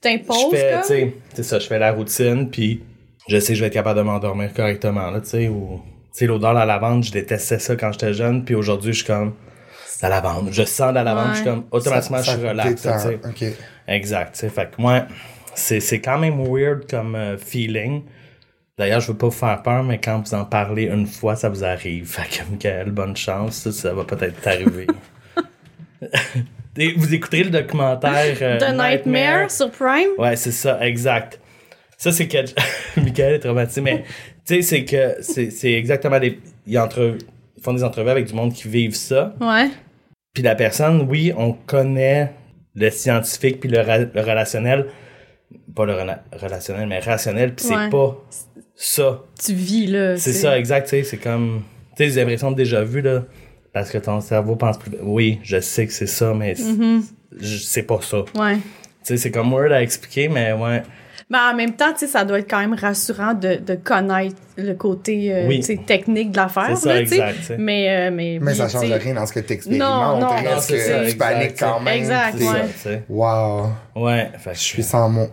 [0.00, 0.80] t'imposes, je fais, comme?
[0.82, 2.80] tu sais, c'est ça, je fais la routine, puis
[3.28, 5.80] je sais que je vais être capable de m'endormir correctement, là, tu sais, ou...
[6.12, 8.98] Tu sais, l'odeur de la lavande, je détestais ça quand j'étais jeune, puis aujourd'hui, je
[8.98, 9.34] suis comme...
[10.02, 10.48] La lavande.
[10.52, 11.30] Je sens la lavande, Ouais.
[11.32, 11.64] je suis comme...
[11.70, 12.86] Automatiquement, Ça- ça je suis relax.
[13.86, 15.02] Exact, tu sais, fait que moi,
[15.54, 18.02] c'est, c'est quand même weird comme euh, feeling.
[18.76, 21.48] D'ailleurs, je veux pas vous faire peur, mais quand vous en parlez une fois, ça
[21.48, 22.06] vous arrive.
[22.06, 24.86] Fait que, Michael, bonne chance, ça, ça va peut-être t'arriver.
[26.96, 30.10] Vous écouterez le documentaire euh, The Nightmare sur Prime?
[30.16, 31.40] Ouais, c'est ça, exact.
[31.98, 32.38] Ça, c'est que...
[33.00, 34.04] Michael est traumatisé, mais
[34.46, 36.38] tu sais, c'est que c'est, exactement des...
[36.66, 37.16] Ils, entre...
[37.56, 39.34] ils font des entrevues avec du monde qui vivent ça.
[39.40, 39.68] Ouais.
[40.32, 42.32] Puis la personne, oui, on connaît
[42.76, 44.86] le scientifique puis le, le relationnel.
[45.74, 47.54] Pas le rela- relationnel, mais rationnel.
[47.54, 47.74] Puis Ouais.
[47.84, 48.24] c'est pas
[48.76, 49.22] ça.
[49.44, 50.16] Tu vis, là.
[50.16, 50.84] C'est tu ça, exact.
[50.84, 51.62] tu sais, C'est comme...
[51.96, 53.24] Tu sais, des impressions de déjà vu, là.
[53.72, 54.92] Parce que ton cerveau pense plus...
[55.02, 57.02] Oui, je sais que c'est ça, mais c'est- Mm-hmm.
[57.64, 58.24] c'est pas ça.
[58.32, 58.56] Tu Ouais.
[59.02, 60.82] sais, c'est comme word à expliquer, mais ouais.
[61.30, 64.36] Mais en même temps, tu sais, ça doit être quand même rassurant de, de connaître
[64.56, 65.60] le côté euh, Oui.
[65.60, 66.70] tu technique de l'affaire.
[66.76, 67.14] C'est ça, là, tu sais.
[67.16, 67.56] exact, tu sais.
[67.58, 70.20] Mais, euh, mais, Mais ça tu change rien dans ce que t'expérimentes.
[70.20, 71.98] Non, non, non, c'est que tu exact, paniques quand même.
[71.98, 72.98] Exact, C'est ouais.
[73.06, 73.12] tu.
[73.12, 73.66] Wow.
[73.96, 75.28] Ouais, fait Je suis sans mots.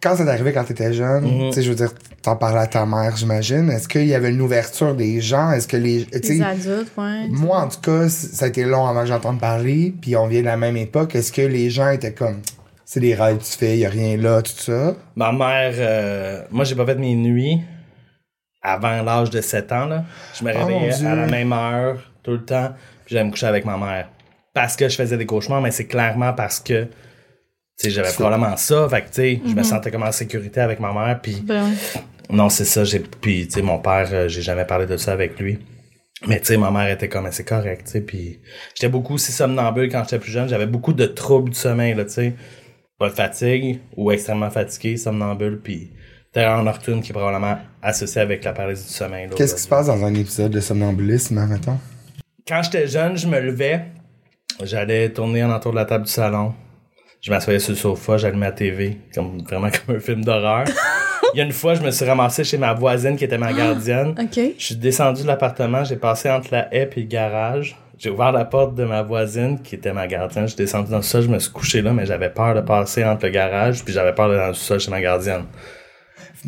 [0.00, 1.48] Quand ça t'est arrivé quand t'étais jeune, Mhm.
[1.48, 1.90] tu sais, je veux dire,
[2.22, 3.68] t'en parlais à ta mère, j'imagine.
[3.70, 5.50] Est-ce qu'il y avait une ouverture des gens?
[5.50, 6.04] Est-ce que les.
[6.04, 7.26] Tu Les adultes, ouais.
[7.30, 10.40] moi, en tout cas, ça a été long avant que j'entende parler, puis on vient
[10.42, 11.16] de la même époque.
[11.16, 12.40] Est-ce que les gens étaient comme.
[12.88, 14.94] C'est des rêves que tu fais, y a rien là, tout ça?
[15.16, 17.58] Ma mère, euh, moi j'ai pas fait mes nuits
[18.62, 19.86] avant l'âge de 7 ans.
[19.86, 20.04] Là.
[20.38, 22.70] Je me Oh, réveillais à la même heure tout le temps,
[23.04, 24.08] puis j'allais me coucher avec ma mère.
[24.54, 26.90] Parce que je faisais des cauchemars, mais c'est clairement parce que tu
[27.76, 28.88] sais, j'avais probablement ça.
[28.88, 31.20] Fait que tu sais, je me sentais comme en sécurité avec ma mère.
[31.20, 31.72] Puis Ben,
[32.30, 32.84] non, c'est ça.
[32.84, 35.58] J'ai, puis tu sais, mon père, euh, j'ai jamais parlé de ça avec lui.
[36.26, 38.00] Mais tu sais, ma mère était comme, c'est correct, tu sais.
[38.00, 38.40] Puis
[38.74, 40.48] j'étais beaucoup aussi somnambule quand j'étais plus jeune.
[40.48, 42.32] J'avais beaucoup de troubles du sommeil, là, tu sais.
[42.98, 45.92] Pas de fatigue ou extrêmement fatigué, somnambule, puis
[46.32, 49.28] terreur nocturne qui est probablement associée avec la paralysie du sommeil.
[49.36, 51.78] Qu'est-ce qui se passe dans un épisode de somnambulisme, hein, mettons?
[52.48, 53.86] Quand j'étais jeune, je me levais,
[54.62, 56.54] j'allais tourner en entour de la table du salon.
[57.20, 60.64] Je m'assoyais sur le sofa, j'allumais la TV, comme, vraiment comme un film d'horreur.
[61.34, 63.52] Il y a une fois, je me suis ramassé chez ma voisine qui était ma
[63.52, 64.14] gardienne.
[64.18, 64.40] OK.
[64.58, 67.76] Je suis descendu de l'appartement, j'ai passé entre la haie et le garage.
[67.98, 70.44] J'ai ouvert la porte de ma voisine qui était ma gardienne.
[70.44, 72.60] Je suis descendu dans le sol, je me suis couché là, mais j'avais peur de
[72.60, 75.44] passer entre le garage, puis j'avais peur d'aller dans le sol chez ma gardienne.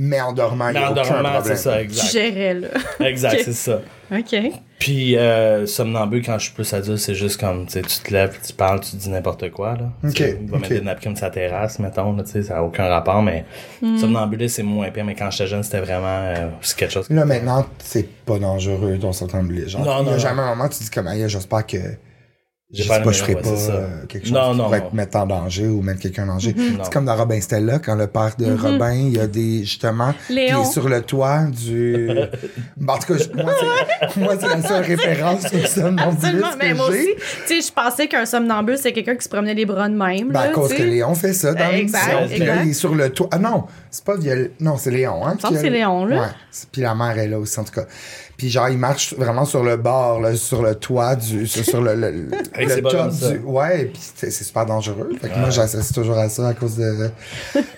[0.01, 1.43] Mais en dormant, il Mais y a en aucun dormant, problème.
[1.45, 2.13] c'est ça, Tu exact.
[2.13, 2.69] gérais, là.
[3.01, 3.81] Exact, c'est ça.
[4.13, 4.37] OK.
[4.79, 8.13] Puis euh, somnambule, quand je suis plus adulte, c'est juste comme, tu sais, tu te
[8.15, 9.91] lèves, tu parles, tu dis n'importe quoi, là.
[10.05, 10.63] Ok, Tu sais, Il va ok.
[10.63, 13.45] mettre des napkins sur la terrasse, mettons, là, tu sais, ça n'a aucun rapport, mais
[13.83, 13.99] Hmm.
[13.99, 17.11] somnambule, c'est moins pire, mais quand j'étais jeune, c'était vraiment, euh, c'est quelque chose.
[17.11, 19.71] Là, maintenant, c'est pas dangereux ton somnambulisme.
[19.71, 20.19] Genre, Non, il y non, a non.
[20.19, 21.77] jamais un moment où tu dis comme, Aïe, j'espère que.
[22.71, 23.73] Je J'ai sais pas pas, je ferai pas ouais, ça.
[23.73, 24.91] euh, quelque chose Non, qui non, pourrait non.
[24.91, 26.55] te mettre en danger ou mettre quelqu'un en danger.
[26.55, 26.85] Non.
[26.85, 30.13] C'est comme dans Robin Stella, quand le père de Robin, il y a des, justement,
[30.29, 30.63] Léon.
[30.65, 32.11] qui est sur le toit du...
[32.77, 33.53] Bon, en tout cas, je- moi,
[34.13, 36.47] c'est, moi, la seule référence au somnambulisme Absolument.
[36.59, 36.99] Mais que moi j'ai.
[36.99, 37.15] aussi,
[37.47, 40.29] tu sais, je pensais qu'un somnambule, c'est quelqu'un qui se promenait les bras de même.
[40.29, 40.83] Ben, à cause que.
[40.83, 42.29] Léon fait ça dans Exact, l'émission.
[42.37, 43.29] Puis là, il est sur le toit.
[43.33, 44.51] Ah non, c'est pas Viol...
[44.61, 45.37] Non, c'est Léon, hein?
[45.39, 46.21] qui a- que c'est Léon, là.
[46.21, 46.27] Ouais.
[46.71, 47.87] Puis la mère est là aussi, en tout cas.
[48.39, 51.47] Puis genre, il marche vraiment sur le bord, là, sur le toit du...
[51.47, 51.95] sur, sur le...
[51.97, 52.11] le-
[52.77, 52.93] le- top
[53.33, 53.39] du.
[53.45, 55.11] Ouais, puis c'est c'est super dangereux.
[55.21, 57.11] Fait que moi, j'associe toujours à ça à cause de,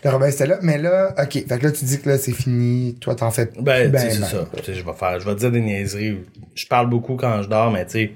[0.05, 0.59] de Robin Stella.
[0.61, 1.33] Mais là, OK.
[1.33, 2.95] Fait que là, tu dis que là, c'est fini.
[3.01, 4.45] Toi, t'en fais Ben, ben, c'est ça.
[4.59, 6.19] Tu sais, je vais faire, je vais dire des niaiseries.
[6.55, 8.13] Je parle beaucoup quand je dors, mais tu sais,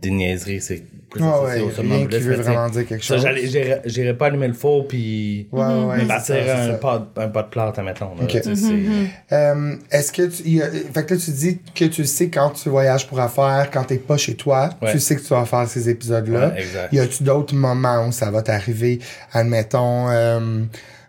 [0.00, 3.20] des niaiseries, c'est plus Ah ouais, au rien qui veut vraiment dire quelque chose.
[3.20, 7.28] j'allais- J'irai j'irai pas allumer le four puis Ouais, ouais, me bâtir un pot, un
[7.28, 8.14] pot de plante, admettons.
[8.16, 8.22] là.
[8.22, 8.28] Ok.
[8.28, 10.48] Tu sais, c'est- Euh, Est-ce que tu.
[10.48, 13.68] y a- fait que là, tu dis que tu sais quand tu voyages pour affaires,
[13.72, 14.92] quand t'es pas chez toi, Ouais.
[14.92, 16.50] tu sais que tu vas faire ces épisodes-là.
[16.50, 16.92] Ouais, exact.
[16.92, 19.00] Y a-tu d'autres moments où ça va t'arriver,
[19.32, 20.60] admettons, euh,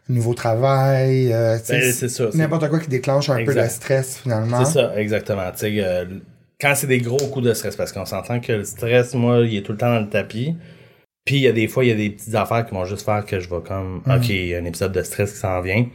[0.09, 3.53] nouveau travail, euh, tu sais, Ben, c'est ça, c'est- N'importe quoi qui déclenche un peu
[3.53, 4.65] de stress, finalement?
[4.65, 5.49] C'est ça, exactement.
[5.51, 6.05] Tu sais, euh,
[6.61, 9.57] quand c'est des gros coups de stress, parce qu'on s'entend que le stress, moi, il
[9.57, 10.55] est tout le temps dans le tapis.
[11.25, 13.03] Puis il y a des fois, il y a des petites affaires qui vont juste
[13.05, 14.11] faire que je vais comme, Mm.
[14.15, 15.85] OK, il y a un épisode de stress qui s'en vient.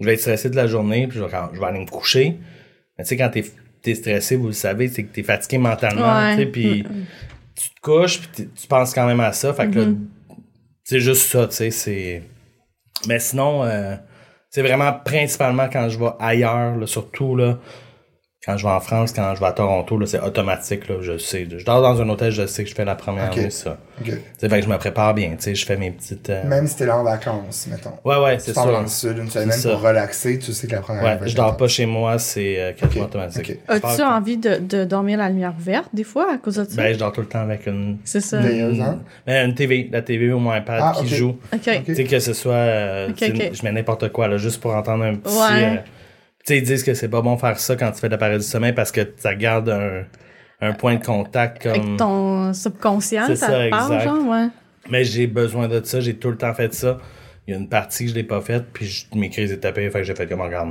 [0.00, 1.86] Je vais être stressé de la journée, puis je vais, quand- je vais aller me
[1.86, 2.36] coucher.
[2.98, 3.44] Mais tu sais, quand t'es
[3.84, 6.36] es stressé, vous le savez, c'est que t'es fatigué mentalement, Ouais.
[6.36, 6.84] tu sais, puis
[7.54, 9.52] tu te couches, puis tu penses quand même à ça.
[9.52, 9.86] Fait que là,
[10.84, 12.22] c'est juste ça, tu sais, c'est...
[13.08, 13.96] Mais sinon, euh,
[14.50, 17.58] c'est vraiment principalement quand je vais ailleurs, là, surtout, là,
[18.44, 21.16] quand je vais en France, quand je vais à Toronto, là, c'est automatique, là, je
[21.16, 21.46] sais.
[21.48, 23.36] Je dors dans un hôtel, je sais que je fais la première Ok.
[23.36, 23.76] nuit, ça.
[24.02, 26.28] Tu fait que je me prépare bien, tu sais, je fais mes petites...
[26.28, 27.92] euh, Même si t'es là en vacances, mettons.
[28.04, 29.70] Ouais, ouais, Tu c'est pars dans le sud une semaine ça.
[29.70, 32.58] pour relaxer, tu sais que la première Ouais, va je dors pas chez moi, c'est
[32.58, 33.58] euh, quasiment automatique.
[33.68, 36.82] As-tu que- envie de, de dormir la lumière ouverte, des fois, à cause de ça?
[36.82, 37.98] Ben, je dors tout le temps avec une...
[38.04, 38.38] c'est ça.
[38.40, 38.98] Veilleuse, hein?
[39.24, 41.36] Ben, une TV, la TV ou mon iPad Ah, qui joue.
[41.54, 41.82] OK.
[41.86, 42.52] Tu sais, que ce soit.
[42.54, 43.24] euh, tu.
[43.52, 45.32] Je mets n'importe quoi, là, juste pour entendre un petit.
[45.38, 45.84] Ouais.
[46.44, 48.38] Tu sais, ils disent que c'est pas bon faire ça quand tu fais de l'appareil
[48.38, 50.04] du sommeil parce que ça garde un,
[50.60, 51.72] un point de contact comme.
[51.72, 54.04] Avec ton subconscient, ça, ça, te parle, exact.
[54.08, 54.46] genre, ouais.
[54.90, 56.98] Mais j'ai besoin de ça, j'ai tout le temps fait ça.
[57.46, 59.68] Il y a une partie que je l'ai pas faite, puis je- mes crises étaient
[59.68, 60.70] tapées, fait que j'ai fait comme regarde.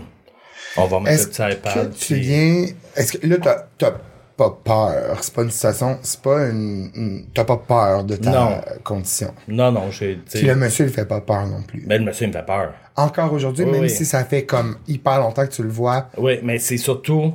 [0.78, 1.90] On va mettre Est-ce le petit iPad.
[1.92, 2.66] que tu puis- viens.
[2.96, 3.92] Est-ce que là, t'as, t'as
[4.38, 5.18] pas peur?
[5.22, 5.98] C'est pas une situation.
[6.02, 6.90] C'est pas une.
[6.96, 8.62] une- T'as pas peur de ta Non.
[8.84, 9.34] condition?
[9.50, 10.20] Non, non, j'ai.
[10.30, 11.86] tu Puis le monsieur, il fait pas peur non plus.
[11.86, 12.74] Ben, le monsieur, il me fait peur.
[13.04, 13.90] Encore aujourd'hui, Oui, même oui.
[13.90, 16.10] si ça fait comme hyper longtemps que tu le vois.
[16.18, 17.34] Oui, mais c'est surtout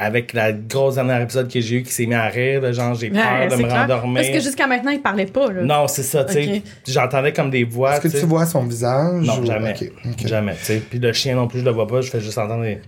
[0.00, 2.94] avec la grosse dernière épisode que j'ai eu qui s'est mis à rire, là, genre
[2.94, 3.80] j'ai peur Ouais, de me clair.
[3.80, 4.22] rendormir.
[4.22, 5.62] Parce que jusqu'à maintenant, il parlait pas, là.
[5.64, 6.62] Non, c'est ça, tu sais.
[6.86, 7.96] J'entendais comme des voix.
[7.96, 9.26] Est-ce que tu vois son visage?
[9.26, 9.74] Non, ou- jamais.
[10.24, 10.82] Jamais, tu sais.
[10.88, 12.78] Puis le chien non plus, je le vois pas, je fais juste entendre des.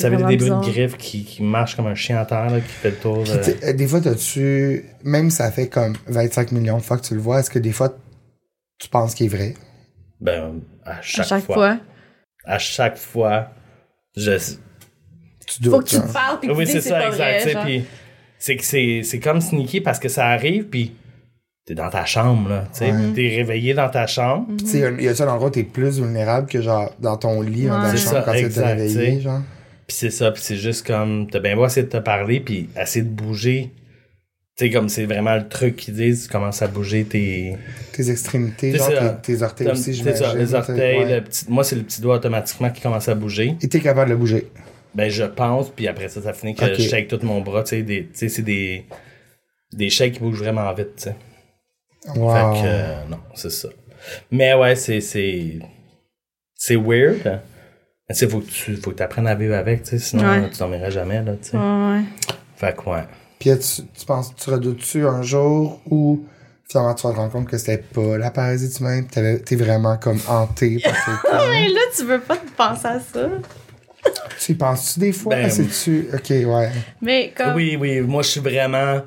[0.00, 2.68] Vraiment des bruits de griffes qui, qui marchent comme un chien à terre, là, qui
[2.72, 3.24] fait le tour.
[3.24, 4.84] De- des fois, t'as-tu.
[5.02, 7.58] Même si ça fait comme 25 millions de fois que tu le vois, est-ce que
[7.58, 7.88] des fois,
[8.78, 9.54] tu penses qu'il est vrai?
[10.20, 11.54] Ben, à chaque, À chaque fois.
[11.54, 11.78] fois.
[12.44, 13.50] À chaque fois,
[14.16, 14.32] je.
[15.46, 15.72] Tu doutes.
[15.72, 17.08] Faut que tu te parles, puis Oui, tu c'est dis que c'est ça, pas
[17.42, 17.64] exact.
[17.64, 17.84] Puis
[18.38, 20.92] c'est que c'est, c'est comme sneaky parce que ça arrive, puis
[21.66, 22.64] t'es dans ta chambre, là.
[22.72, 23.12] Tu sais, Ouais.
[23.14, 24.46] t'es réveillé dans ta chambre.
[24.58, 27.40] Tu sais, il y a ça endroit où t'es plus vulnérable que genre dans ton
[27.42, 29.40] lit, dans ta chambre, ça, quand tu te exact, réveillé, genre.
[29.86, 32.68] Puis c'est ça, puis c'est juste comme, t'as bien beau essayer de te parler, puis
[32.80, 33.72] essayer de bouger.
[34.56, 37.56] Tu sais, comme c'est vraiment le truc qu'ils disent, tu commences à bouger tes...
[37.92, 39.08] Tes extrémités, genre ça.
[39.10, 41.14] tes, tes orteils aussi, ça, les orteils, ouais.
[41.16, 43.56] le petit, moi c'est le petit doigt automatiquement qui commence à bouger.
[43.62, 44.48] Et t'es capable de le bouger.
[44.94, 47.70] Ben je pense, puis après ça, ça finit que je shake tout mon bras, tu
[47.70, 48.84] sais, des- tu sais, c'est des...
[49.72, 51.16] Des shakes qui bougent vraiment vite, tu sais.
[52.16, 52.34] Wow.
[52.34, 53.68] Fait que, euh, non, c'est ça.
[54.32, 55.60] Mais ouais, c'est, c'est,
[56.56, 57.22] c'est weird.
[58.08, 60.28] Mais tu sais, faut que tu, faut que t'apprennes à vivre avec, tu sais, sinon
[60.28, 60.50] Ouais.
[60.50, 61.56] tu dormirais jamais, là, tu sais.
[61.56, 62.02] Ouais, ouais.
[62.56, 63.04] Fait que ouais.
[63.40, 66.24] Puis tu, tu penses, tu redoutes-tu un jour où
[66.68, 69.56] finalement tu vas te rendre compte que c'était pas la paralysie du même, t'avais- t'es
[69.56, 71.48] vraiment comme hanté par quelqu'un.
[71.50, 73.28] Mais là, tu veux pas te penser à ça.
[74.38, 75.34] tu y penses-tu des fois?
[75.34, 76.08] Ben, C'est-tu.
[76.14, 76.70] Ok, ouais.
[77.02, 77.54] Mais comme.
[77.54, 79.00] Oui, oui, moi je suis vraiment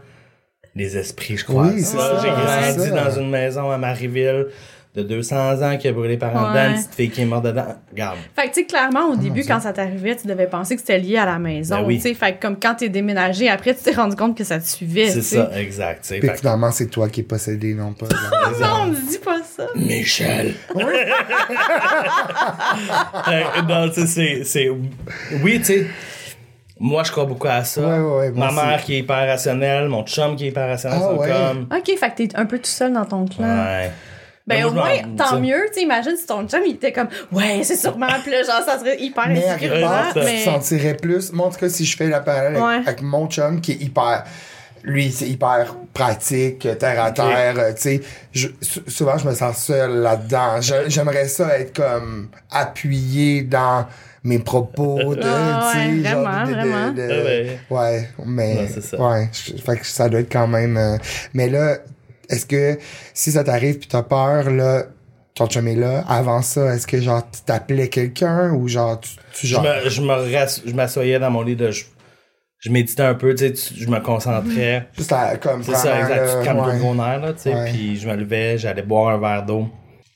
[0.76, 1.68] les esprits, je crois.
[1.68, 4.48] Oui, c'est ça, J'ai grandi dans une maison à Marieville
[4.96, 6.68] de 200 ans qui a brûlé par en dedans, Ouais.
[6.70, 7.66] une petite fille qui est morte dedans.
[7.92, 8.18] Regarde.
[8.36, 9.52] Fait que, tu sais, clairement, au début, Dieu.
[9.52, 11.78] quand ça t'arrivait, tu devais penser que c'était lié à la maison.
[11.80, 11.96] Ben oui.
[11.96, 12.14] tu sais.
[12.14, 15.10] Fait que, comme quand t'es déménagé, après, tu t'es rendu compte que ça te suivait.
[15.10, 16.06] C'est ça, exact.
[16.08, 18.06] Puis Fait que- finalement, c'est toi qui es possédé, non pas.
[18.62, 19.66] Non, on me dit pas ça.
[19.76, 20.54] Michel.
[23.68, 24.70] Non, tu sais, c'est, c'est.
[25.44, 25.88] Oui, tu sais.
[26.80, 27.82] Moi, je crois beaucoup à ça.
[27.82, 28.66] Ouais, ouais, ouais, moi Ma aussi.
[28.68, 31.68] mère qui est hyper rationnelle, mon chum qui est hyper rationnel, Ah, comme.
[31.78, 33.46] OK, fait que t'es un peu tout seul dans ton clan.
[33.48, 33.92] Ouais.
[34.46, 35.66] Ben, Mais au moi, moins, tant mieux.
[35.70, 38.08] Tu sais, imagine si ton chum, il était comme, ouais, c'est sûrement.
[38.22, 39.88] Puis là, genre, ça serait hyper Mais à quelque insécurisant.
[39.88, 40.44] part, tu te Mais.
[40.44, 41.32] sentirais plus.
[41.32, 42.76] Moi, en tout cas, si je fais la parallèle avec, Ouais.
[42.86, 44.26] avec mon chum qui est hyper.
[44.84, 47.56] Lui, c'est hyper pratique, terre à terre.
[47.58, 48.02] euh, Tu sais,
[48.34, 48.50] Je-
[48.90, 50.60] souvent, je me sens seul là-dedans.
[50.88, 53.86] J'aimerais ça être comme appuyé dans
[54.26, 56.92] mes propos de, Ah tu sais, ouais, genre vraiment, de- de- vraiment.
[56.92, 57.60] de- Ah ouais.
[57.70, 58.98] ouais, mais Ouais, c'est ça.
[59.02, 60.76] ouais, je- fait que ça doit être quand même.
[60.76, 60.98] euh,
[61.34, 61.78] mais là,
[62.34, 62.78] est-ce que
[63.14, 64.84] si ça t'arrive puis t'as peur là,
[65.36, 66.04] ton chum est là.
[66.08, 69.00] Avant ça, est-ce que genre tu t'appelais quelqu'un ou genre
[69.34, 70.30] tu, genre je me
[70.70, 71.72] je m'assoyais dans mon lit de.
[71.72, 71.86] Je,
[72.60, 74.88] je méditais un peu, tu sais, je me concentrais.
[74.98, 76.26] Juste à, comme C'est ça, exact.
[76.32, 77.06] Tu te calmes ouais.
[77.06, 77.54] air, là, tu sais.
[77.66, 79.68] Puis je me levais, j'allais boire un verre d'eau,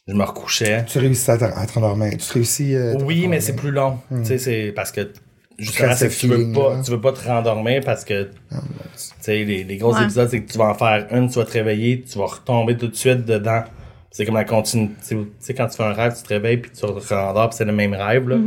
[0.08, 0.86] je me recouchais.
[0.86, 2.14] Tu réussis à te, rendormir.
[2.18, 2.74] Tu réussis.
[2.76, 4.00] euh, Oui, mais c'est plus long.
[4.10, 5.12] Tu sais, c'est parce que
[5.58, 6.82] justement, c'est que tu veux pas, là.
[6.84, 8.58] tu veux pas te rendormir parce que, tu
[9.20, 10.04] sais, les, les gros Ouais.
[10.04, 12.78] épisodes, c'est que tu vas en faire une, tu vas te réveiller, tu vas retomber
[12.78, 13.64] tout de suite dedans.
[14.12, 14.90] C'est comme la continue.
[15.08, 17.58] Tu sais, quand tu fais un rêve, tu te réveilles puis tu te rendors puis
[17.58, 18.38] c'est le même rêve, là.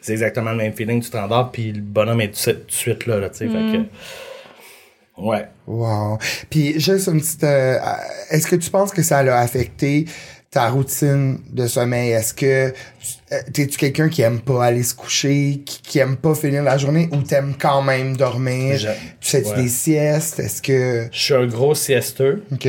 [0.00, 3.06] C'est exactement le même feeling, tu te rendors puis le bonhomme est tout, de suite
[3.06, 3.48] là, là, tu sais.
[3.48, 5.46] Fait que, ouais.
[5.66, 6.18] Wow.
[6.50, 7.42] Puis juste une petite.
[7.44, 7.78] euh,
[8.30, 10.04] Est-ce que tu penses que ça a affecté
[10.50, 12.12] ta routine de sommeil?
[12.12, 16.34] Est-ce que euh, t'es-tu quelqu'un qui aime pas aller se coucher, qui, qui aime pas
[16.34, 18.78] finir la journée ou t'aimes quand même dormir?
[19.20, 19.62] Tu fais-tu ouais.
[19.62, 20.38] des siestes?
[20.40, 21.08] Est-ce que.
[21.12, 22.44] Je suis un gros siesteux.
[22.52, 22.68] OK.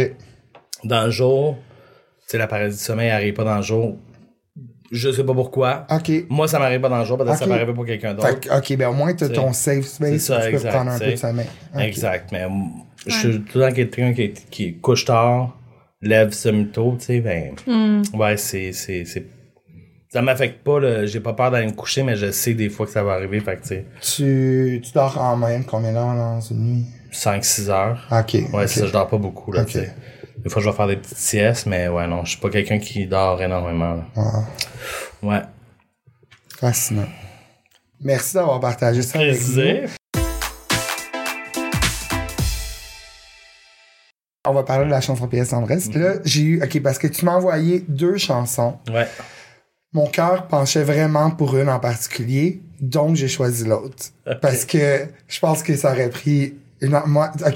[0.83, 1.57] Dans le jour,
[2.21, 3.97] tu sais, la paralysie du sommeil arrive pas dans le jour.
[4.91, 5.85] Je sais pas pourquoi.
[5.91, 6.11] OK.
[6.29, 8.57] Moi, ça m'arrive pas dans le jour, peut-être que ça m'arrive pour quelqu'un d'autre.
[8.57, 10.91] OK, ben au moins t'as ton safe space c'est ça, où tu peux exact, prendre
[10.91, 11.47] un peu de sommeil.
[11.77, 12.47] Exact, mais
[13.05, 15.58] je suis tout le temps quelqu'un qui, qui couche tard,
[16.01, 17.55] lève semi-tôt, tu sais, ben,
[18.13, 19.25] ouais, c'est, c'est, c'est,
[20.09, 22.85] ça m'affecte pas, là, j'ai pas peur d'aller me coucher, mais je sais des fois
[22.85, 26.15] que ça va arriver, fait que, tu sais, Tu, tu dors en moyenne combien d'heures
[26.15, 26.85] dans une nuit?
[27.11, 28.07] 5-6 heures.
[28.11, 28.33] OK.
[28.33, 28.67] Ouais, ok.
[28.69, 29.67] c'est ça, je dors pas beaucoup, là, Ok.
[29.67, 29.93] tu sais.
[30.37, 32.79] Des fois, je vais faire des petites siestes, mais ouais, non, je suis pas quelqu'un
[32.79, 34.05] qui dort énormément, là.
[35.21, 35.29] Wow.
[35.31, 35.41] Ouais.
[36.59, 37.07] Fascinant.
[38.01, 39.98] Merci d'avoir partagé ça avec nous.
[44.49, 45.93] On va parler de la chanson PS Tendresse.
[45.93, 46.63] Là, j'ai eu...
[46.63, 48.77] OK, parce que tu m'as envoyé deux chansons.
[48.91, 49.07] Ouais.
[49.93, 54.05] Mon cœur penchait vraiment pour une en particulier, donc j'ai choisi l'autre.
[54.41, 56.55] Parce que je pense que ça aurait pris...
[56.81, 56.99] Une...
[57.07, 57.55] Moi, OK.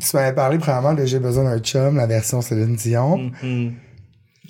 [0.00, 3.74] Tu m'avais parlé probablement de J'ai besoin d'un chum, la version Céline Dion, Mhm.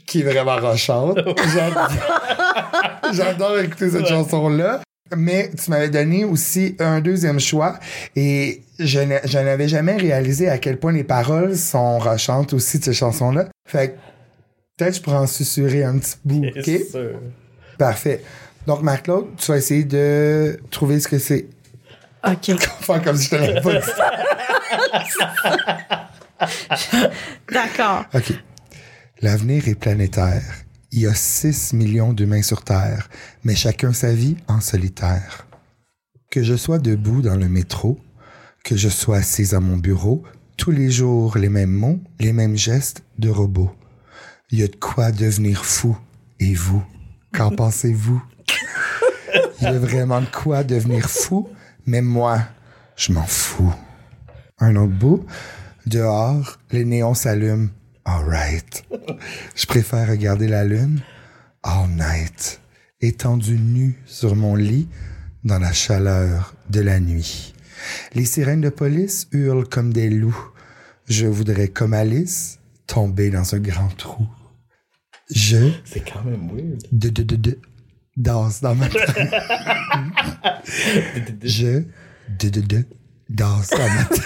[0.06, 1.18] qui est vraiment rochante.
[1.54, 1.90] J'adore-
[3.12, 4.80] J'adore écouter cette chanson-là.
[5.16, 7.78] Mais tu m'avais donné aussi un deuxième choix
[8.16, 12.78] et je n'a- je n'avais jamais réalisé à quel point les paroles sont rochantes aussi
[12.78, 13.48] de cette chanson-là.
[13.66, 13.94] Fait que
[14.76, 16.52] peut-être je pourrais en susurrer un petit bout, OK?
[16.64, 17.20] C'est sûr.
[17.78, 18.22] Parfait.
[18.66, 21.46] Donc, Marc-Claude, tu vas essayer de trouver ce que c'est.
[22.26, 22.58] OK.
[22.80, 23.90] Faire comme si je te l'avais pas dit.
[27.52, 28.04] D'accord.
[28.14, 28.32] OK.
[29.22, 30.42] L'avenir est planétaire.
[30.92, 33.08] Il y a 6 millions d'humains sur Terre,
[33.44, 35.46] mais chacun sa vie en solitaire.
[36.32, 38.00] Que je sois debout dans le métro,
[38.64, 40.24] que je sois assis à mon bureau,
[40.56, 43.70] tous les jours les mêmes mots, les mêmes gestes de robot.
[44.50, 45.96] Il y a de quoi devenir fou.
[46.40, 46.82] Et vous,
[47.32, 48.20] qu'en pensez-vous?
[49.60, 51.48] Il y a vraiment de quoi devenir fou,
[51.86, 52.40] mais moi,
[52.96, 53.72] je m'en fous.
[54.58, 55.24] Un autre bout.
[55.86, 57.68] Dehors, les néons s'allument.
[58.04, 58.84] All right.
[59.54, 61.00] Je préfère regarder la lune
[61.62, 62.60] all night,
[63.00, 64.88] étendu nu sur mon lit
[65.44, 67.54] dans la chaleur de la nuit.
[68.14, 70.50] Les sirènes de police hurlent comme des loups.
[71.06, 74.26] Je voudrais, comme Alice, tomber dans un grand trou.
[75.34, 76.82] Je C'est quand même weird.
[76.92, 77.58] de de de de
[78.16, 79.08] danse dans ma tête.
[81.42, 81.82] Je
[82.38, 82.84] de de de
[83.28, 84.22] danse dans ma tête.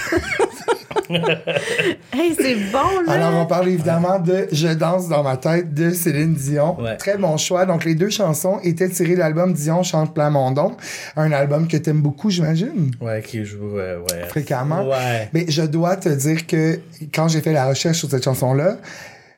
[2.13, 3.13] Hey, c'est bon, là.
[3.13, 6.81] Alors, on parle évidemment de Je danse dans ma tête de Céline Dion.
[6.81, 6.97] Ouais.
[6.97, 7.67] Très bon choix.
[7.67, 10.77] Donc, les deux chansons étaient tirées de l'album Dion chante Plamondon.
[11.17, 14.27] Un album que t'aimes beaucoup, j'imagine, Ouais, qui joue, euh, ouais.
[14.29, 14.89] fréquemment.
[14.89, 15.29] Ouais.
[15.33, 16.81] Mais je dois te dire que
[17.15, 18.77] quand j'ai fait la recherche sur cette chanson-là,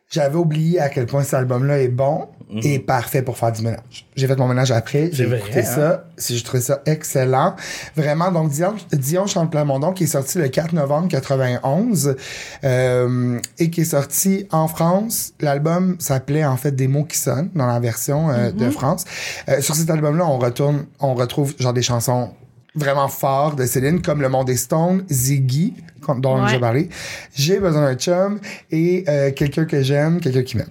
[0.09, 2.29] j'avais oublié à quel point cet album-là est bon
[2.63, 4.07] et parfait pour faire du ménage.
[4.15, 5.35] J'ai fait mon ménage après, j'ai Mhm.
[5.35, 5.65] écouté hein?
[5.65, 6.05] ça,
[6.35, 7.57] je trouvais ça excellent.
[7.97, 12.15] Vraiment, donc Dion, Dion chante Plamondon qui est sorti le 4 novembre 91
[12.63, 15.33] euh, et qui est sorti en France.
[15.41, 18.59] L'album s'appelait en fait Des mots qui sonnent dans la version euh, Mhm.
[18.59, 19.05] de France.
[19.49, 22.31] Euh, sur cet album-là, on retourne, on retrouve genre des chansons
[22.77, 25.75] vraiment fortes de Céline comme Le Monde des Stones, Ziggy
[26.19, 26.51] dont Ouais.
[26.51, 26.89] j'ai parlé.
[27.35, 28.39] J'ai besoin d'un chum
[28.71, 30.71] et euh, quelqu'un que j'aime, quelqu'un qui m'aime.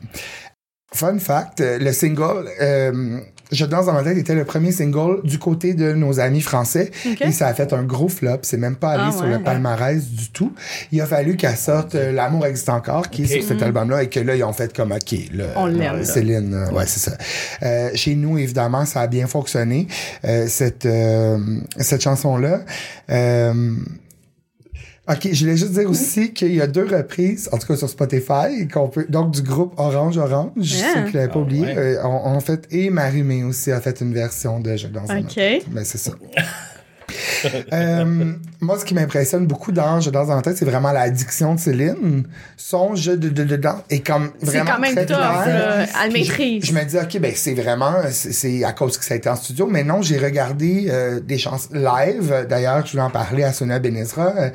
[0.93, 3.19] Fun fact, euh, le single euh,
[3.51, 6.91] Je danse dans ma tête était le premier single du côté de nos amis français
[7.05, 7.21] Ok.
[7.21, 8.39] et ça a fait un gros flop.
[8.41, 9.37] C'est même pas allé Ah sur ouais.
[9.37, 10.53] le palmarès du tout.
[10.91, 14.09] Il a fallu qu'elle sorte euh, L'amour existe encore, qui est sur cet album-là et
[14.09, 16.03] que là ils ont fait comme ok, là, On l'aime, euh, là.
[16.05, 17.17] Céline, euh, ouais c'est ça.
[17.63, 19.87] Euh, chez nous évidemment ça a bien fonctionné
[20.25, 21.37] euh, cette euh,
[21.77, 22.61] cette chanson là.
[25.07, 27.87] OK, je voulais juste dire aussi qu'il y a deux reprises, en tout cas sur
[27.89, 30.93] Spotify, qu'on peut, donc du groupe Orange Orange, Yeah.
[30.95, 31.77] ceux qui l'avaient pas Ah oublié, ouais.
[31.77, 35.35] euh, en fait, et Marie-Mé aussi a fait une version de Je danse OK.
[35.35, 35.65] tête.
[35.69, 36.11] Ben, c'est ça.
[37.73, 41.55] Euh, moi, ce qui m'impressionne beaucoup dans Je danse dans la tête, c'est vraiment l'addiction
[41.55, 42.23] de Céline.
[42.57, 45.81] Son jeu de, de, de danse est comme C'est vraiment quand même très tough, là.
[46.03, 46.65] Elle je- maîtrise.
[46.65, 49.29] Je, me dis, OK, ben c'est vraiment, c'est- c'est à cause que ça a été
[49.29, 49.67] en studio.
[49.67, 52.45] Mais non, j'ai regardé euh, des chansons live.
[52.49, 54.33] D'ailleurs, je voulais en parler à Sonia Benezra.
[54.37, 54.49] Euh,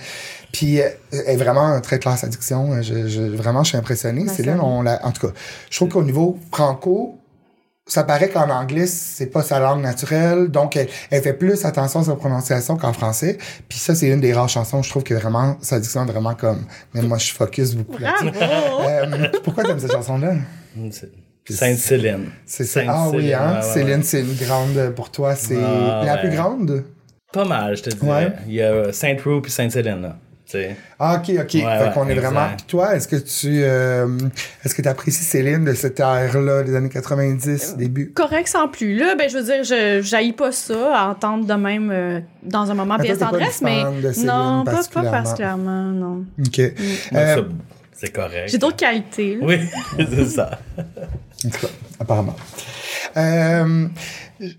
[0.52, 2.82] Puis, euh, elle est vraiment très classe addiction.
[2.82, 4.26] Je, je, vraiment, je suis impressionné.
[4.26, 4.64] Céline, ça.
[4.64, 5.32] on l'a, en tout cas,
[5.70, 7.19] je trouve qu'au niveau franco,
[7.92, 10.48] ça paraît qu'en anglais, c'est pas sa langue naturelle.
[10.48, 13.38] Donc, elle, elle fait plus attention à sa prononciation qu'en français.
[13.68, 16.34] Puis ça, c'est une des rares chansons, je trouve que vraiment, sa diction est vraiment
[16.34, 16.64] comme,
[16.94, 18.30] mais moi, je focus beaucoup là-dessus.
[18.30, 18.82] Bravo!
[18.88, 20.34] Euh, pourquoi t'aimes cette chanson-là?
[21.48, 22.26] Sainte-Céline.
[22.46, 22.80] C'est ça.
[22.86, 23.54] Ah oui, hein?
[23.54, 24.02] ouais, ouais, Céline, ouais.
[24.04, 25.34] c'est une grande pour toi.
[25.34, 26.20] C'est Ah, la ouais.
[26.20, 26.84] plus grande?
[27.32, 28.04] Pas mal, je te.
[28.04, 28.32] Ouais.
[28.46, 30.16] Il y a Sainte-Roux puis Sainte-Céline, là.
[30.98, 31.50] Ah, ok, ok.
[31.50, 32.26] fait ouais, qu'on est exact.
[32.26, 32.48] vraiment.
[32.56, 34.06] Puis toi, est-ce que tu euh,
[34.64, 38.12] est-ce que tu apprécies Céline de cette ère-là, des années 90, début?
[38.12, 38.96] Correct sans plus.
[38.96, 42.70] Là, ben, je veux dire, je jaillis pas ça à entendre de même euh, dans
[42.70, 45.82] un moment t'es pas tendresse, mais fan de Céline non, pas, pas particulièrement.
[45.84, 46.24] non.
[46.38, 46.58] Ok.
[46.58, 46.72] Euh,
[47.12, 47.42] ça,
[47.92, 48.48] c'est correct.
[48.48, 49.36] J'ai d'autres qualités.
[49.36, 49.46] là.
[49.46, 49.58] Oui,
[49.96, 50.58] c'est ça.
[50.78, 52.36] En tout cas, apparemment.
[53.16, 53.86] Euh,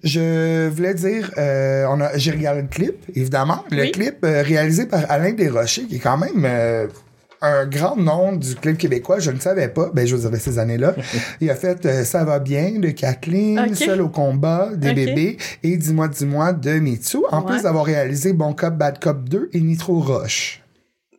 [0.04, 3.64] je voulais dire, euh, on a, j'ai regardé le clip, évidemment.
[3.72, 3.92] Le Oui.
[3.92, 6.88] clip euh, réalisé par Alain Desrochers, qui est quand même euh,
[7.42, 9.20] un grand nom du clip québécois.
[9.20, 9.90] Je ne savais pas.
[9.94, 10.96] Ben, je vous avais ces années-là.
[11.42, 13.76] Il a fait euh, Ça va bien de Kathleen, Ok.
[13.76, 17.18] Seul au combat, des bébés et Dis-moi, dis-moi de Mitsu.
[17.32, 17.54] En Ouais.
[17.54, 20.61] plus d'avoir réalisé Bon Cop, Bad Cop 2 et Nitro Roche.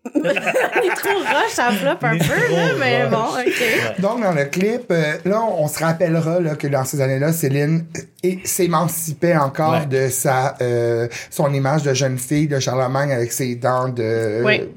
[0.14, 3.10] Nitro Rush, ça floppe un Nitro peu, là, mais Rush.
[3.12, 4.00] bon, OK.
[4.00, 7.84] Donc, dans le clip, euh, là, on, se rappellera là, que dans ces années-là, Céline
[8.24, 9.86] euh, s'émancipait encore Ouais.
[9.86, 14.68] de sa euh, son image de jeune fille de Charlemagne avec ses dents de, Oui.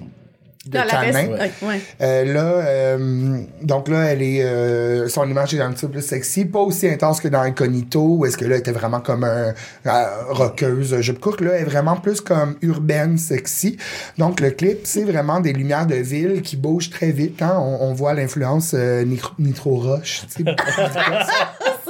[0.65, 1.29] De Dans la veste.
[1.29, 1.39] Ouais.
[1.39, 1.81] ouais, ouais.
[2.01, 6.01] Euh, là, euh, donc là, elle est, euh, son image est un petit peu plus
[6.01, 9.23] sexy, pas aussi intense que dans Incognito, où est-ce que là, elle était vraiment comme
[9.23, 9.53] un
[9.85, 11.41] euh, rockeuse, jupe courte.
[11.41, 13.77] Là, elle est vraiment plus comme urbaine, sexy.
[14.17, 17.41] Donc le clip, c'est vraiment des lumières de ville qui bougent très vite.
[17.41, 17.57] Hein?
[17.59, 19.75] On, on voit l'influence euh, Nitro, Nitro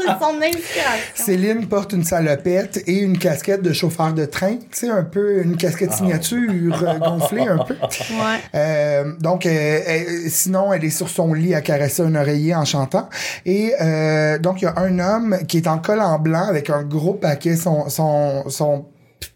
[0.05, 1.05] Son inspiration.
[1.15, 5.41] Céline porte une salopette et une casquette de chauffeur de train, tu sais, un peu
[5.43, 7.73] une casquette signature euh, gonflée un peu.
[7.75, 8.39] Ouais.
[8.55, 12.65] Euh, donc, euh, elle- sinon, elle est sur son lit à caresser un oreiller en
[12.65, 13.09] chantant.
[13.45, 16.69] Et euh, donc, il y a un homme qui est en col en blanc avec
[16.69, 17.55] un gros paquet.
[17.55, 18.85] Son, son, son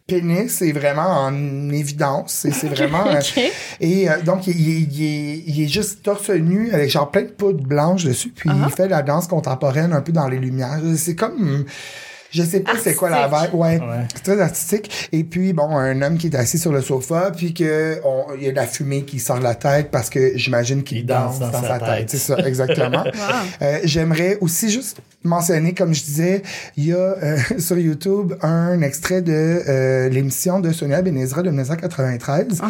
[0.10, 2.32] pénis est vraiment en évidence.
[2.41, 3.05] C'est c'est vraiment...
[3.07, 3.20] euh,
[3.80, 7.22] et euh, donc, il, il- il est, il est juste torse nu avec genre plein
[7.24, 8.30] de poudre blanche dessus.
[8.36, 10.80] Puis il fait la danse contemporaine un peu dans les lumières.
[10.97, 11.66] C'est comme...
[12.32, 13.54] Je sais pas c'est quoi la vibe.
[13.56, 14.06] Ouais, Ouais.
[14.16, 15.10] c'est très artistique.
[15.12, 18.44] Et puis, bon, un homme qui est assis sur le sofa, puis que on- il
[18.44, 21.06] y a de la fumée qui sort de la tête parce que j'imagine qu'il Il
[21.06, 22.10] danse, dans, sa tête.
[22.10, 23.04] C'est ça, exactement.
[23.62, 26.44] Euh, J'aimerais aussi juste mentionner, comme je disais,
[26.78, 29.34] il y a euh, sur YouTube un extrait de
[29.68, 32.48] euh, l'émission de Sonia Benezra de 1993.
[32.62, 32.66] Uh-huh.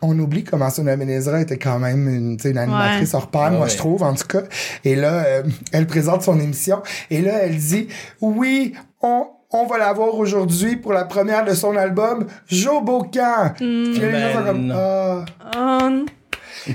[0.00, 3.16] On oublie comment Sonia Benezra était quand même une, tu sais, une animatrice Ouais.
[3.16, 3.68] hors pair, moi Ouais.
[3.70, 4.42] je trouve en tout cas.
[4.84, 5.42] Et là, euh,
[5.72, 7.88] elle présente son émission et là elle dit
[8.20, 13.50] oui, on on va la voir aujourd'hui pour la première de son album Joe Bocan.
[13.56, 15.24] Puis là, les gens sont comme Ben,
[15.54, 15.90] ah.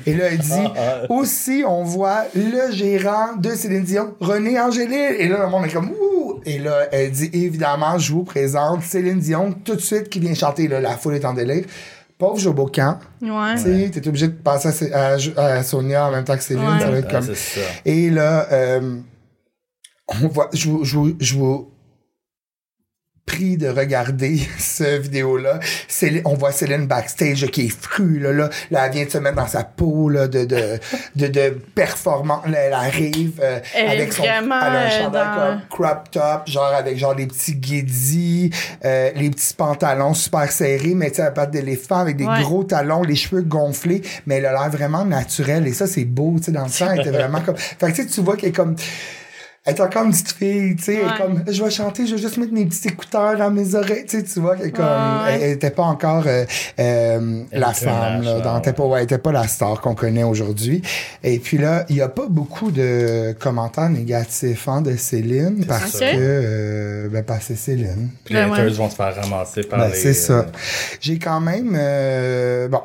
[0.05, 5.15] Et là, elle dit Ah, aussi, on voit le gérant de Céline Dion, René Angélil.
[5.17, 6.39] Et là, le monde est comme ouh.
[6.45, 10.35] Et là, elle dit évidemment, je vous présente Céline Dion tout de suite qui vient
[10.35, 10.67] chanter.
[10.67, 11.65] Là, la foule est en délire.
[12.19, 12.99] Pauvre Joe Bocan.
[13.23, 13.55] ouais.
[13.55, 16.63] Tu sais, t'es obligé de passer à, à- à Sonia en même temps que Céline.
[16.63, 16.79] Ouais.
[16.79, 17.23] Ça va être Ah, comme.
[17.25, 17.65] c'est ça.
[17.85, 18.97] Et là, euh,
[20.07, 21.71] on voit, je vous, je vous, je vous
[23.37, 25.59] de regarder ce vidéo-là.
[26.25, 29.35] On voit Céline backstage qui est frue, là, là, Là, elle vient de se mettre
[29.35, 30.79] dans sa peau là, de, de,
[31.15, 32.45] de, de performance.
[32.47, 36.11] Là, elle arrive euh, Elle avec son elle a un euh, chandail dans- comme crop
[36.11, 38.49] top, genre avec genre les petits guédis,
[38.85, 42.41] euh, les petits pantalons super serrés, mais tu sais, à patte d'éléphant avec des Ouais.
[42.41, 46.35] gros talons, les cheveux gonflés, mais elle a l'air vraiment naturelle et ça c'est beau,
[46.37, 47.57] tu sais, dans le sang, elle était vraiment comme.
[47.57, 48.75] Fait que tu sais, tu vois qu'elle est comme.
[49.67, 51.11] Elle est encore une petite fille, tu sais, elle est Ouais.
[51.17, 54.17] comme, je vais chanter, je vais juste mettre mes petits écouteurs dans mes oreilles, tu
[54.17, 55.33] sais, tu vois qu'elle est comme, Ouais.
[55.33, 56.45] elle, elle était pas encore euh,
[56.79, 59.93] euh, la femme, là, dans, elle était pas, ouais, elle était pas la star qu'on
[59.93, 60.81] connaît aujourd'hui.
[61.23, 65.91] Et puis là, il y a pas beaucoup de commentaires négatifs hein, de Céline parce
[65.91, 66.11] ça.
[66.11, 68.09] que, euh, ben, parce que c'est Céline.
[68.23, 68.59] Puis les Ben ouais.
[68.61, 69.95] haters vont se faire ramasser par Ben, les...
[69.95, 70.33] c'est ça.
[70.33, 70.43] euh,
[71.01, 72.81] J'ai quand même, euh, bon.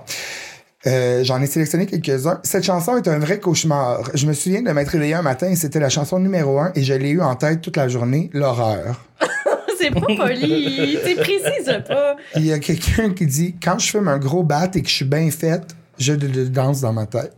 [0.86, 2.40] Euh, J'en ai sélectionné quelques-uns.
[2.42, 4.02] Cette chanson est un vrai cauchemar.
[4.14, 6.82] Je me souviens de m'être réveillé un matin et c'était la chanson numéro un et
[6.82, 9.00] je l'ai eu en tête toute la journée, l'horreur.
[9.78, 10.98] C'est pas poli.
[11.04, 12.16] C'est précise pas.
[12.36, 14.94] Il y a quelqu'un qui dit quand je fume un gros bat et que je
[14.94, 17.32] suis bien faite, je danse dans ma tête.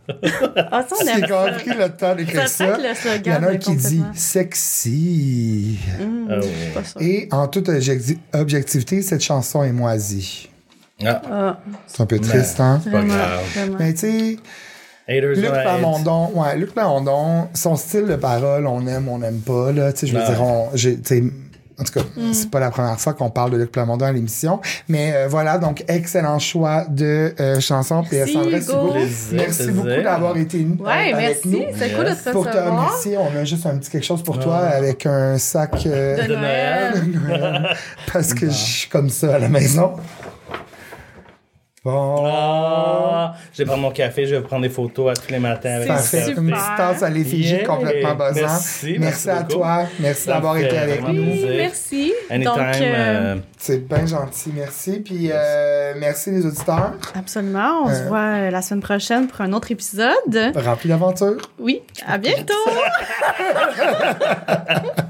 [0.71, 1.51] Ah, ça, on J'ai aime ça.
[1.51, 2.75] compris le temps d'écrire Ça ça.
[2.75, 5.77] fait que le slogan Il y en a un qui dit sexy.
[6.01, 6.79] Hum, Oh.
[6.83, 6.99] ça.
[7.01, 10.49] Et en toute objecti- objectivité, cette chanson est moisie.
[11.03, 12.79] Ah, C'est un peu triste, hein?
[12.83, 13.75] pas vraiment, grave.
[13.79, 14.37] Mais tu sais,
[15.07, 15.51] Haters Luc.
[15.51, 19.91] Plamondon, ouais, Luc Plamondon, son style de parole, on aime, on n'aime pas, là.
[19.93, 21.23] Tu sais, je veux dire, on, j'ai, tu sais,
[21.77, 22.31] en tout cas, Mm.
[22.33, 24.61] c'est pas la première fois qu'on parle de Luc Plamondon à l'émission.
[24.87, 28.01] Mais euh, voilà, donc, excellent choix de euh, chanson.
[28.03, 28.93] Puis, Merci, Hugo.
[28.93, 29.73] merci plaisir.
[29.73, 31.47] beaucoup d'avoir été euh, Ouais, avec merci.
[31.49, 31.65] nous.
[31.77, 34.39] C'est cool de te Pour te remercier, on a juste un petit quelque chose pour
[34.39, 34.77] toi Ah.
[34.77, 36.93] avec un sac euh, De De Noël.
[37.27, 37.75] Noël.
[38.13, 39.95] parce que je suis comme ça à la maison.
[41.85, 42.23] Bon.
[42.25, 45.75] Ah, je vais prendre mon café, je vais prendre des photos à tous les matins
[45.75, 46.31] avec Parfait.
[46.35, 47.63] Une petite tasse à l'effigie Yeah.
[47.65, 48.35] complètement buzzante.
[48.41, 49.53] Merci, merci à beaucoup.
[49.53, 49.83] toi.
[49.99, 51.13] Merci d'avoir été avec nous.
[51.13, 51.47] Plaisir.
[51.57, 52.13] merci.
[52.31, 52.55] Anytime.
[52.55, 54.51] Donc, euh, euh, C'est bien gentil.
[54.55, 54.99] Merci.
[55.01, 56.93] Puis euh, merci les auditeurs.
[57.13, 57.83] absolument.
[57.85, 60.11] On se voit la semaine prochaine pour un autre épisode.
[60.55, 61.37] Rempli d'aventures.
[61.59, 62.53] Oui, à bientôt.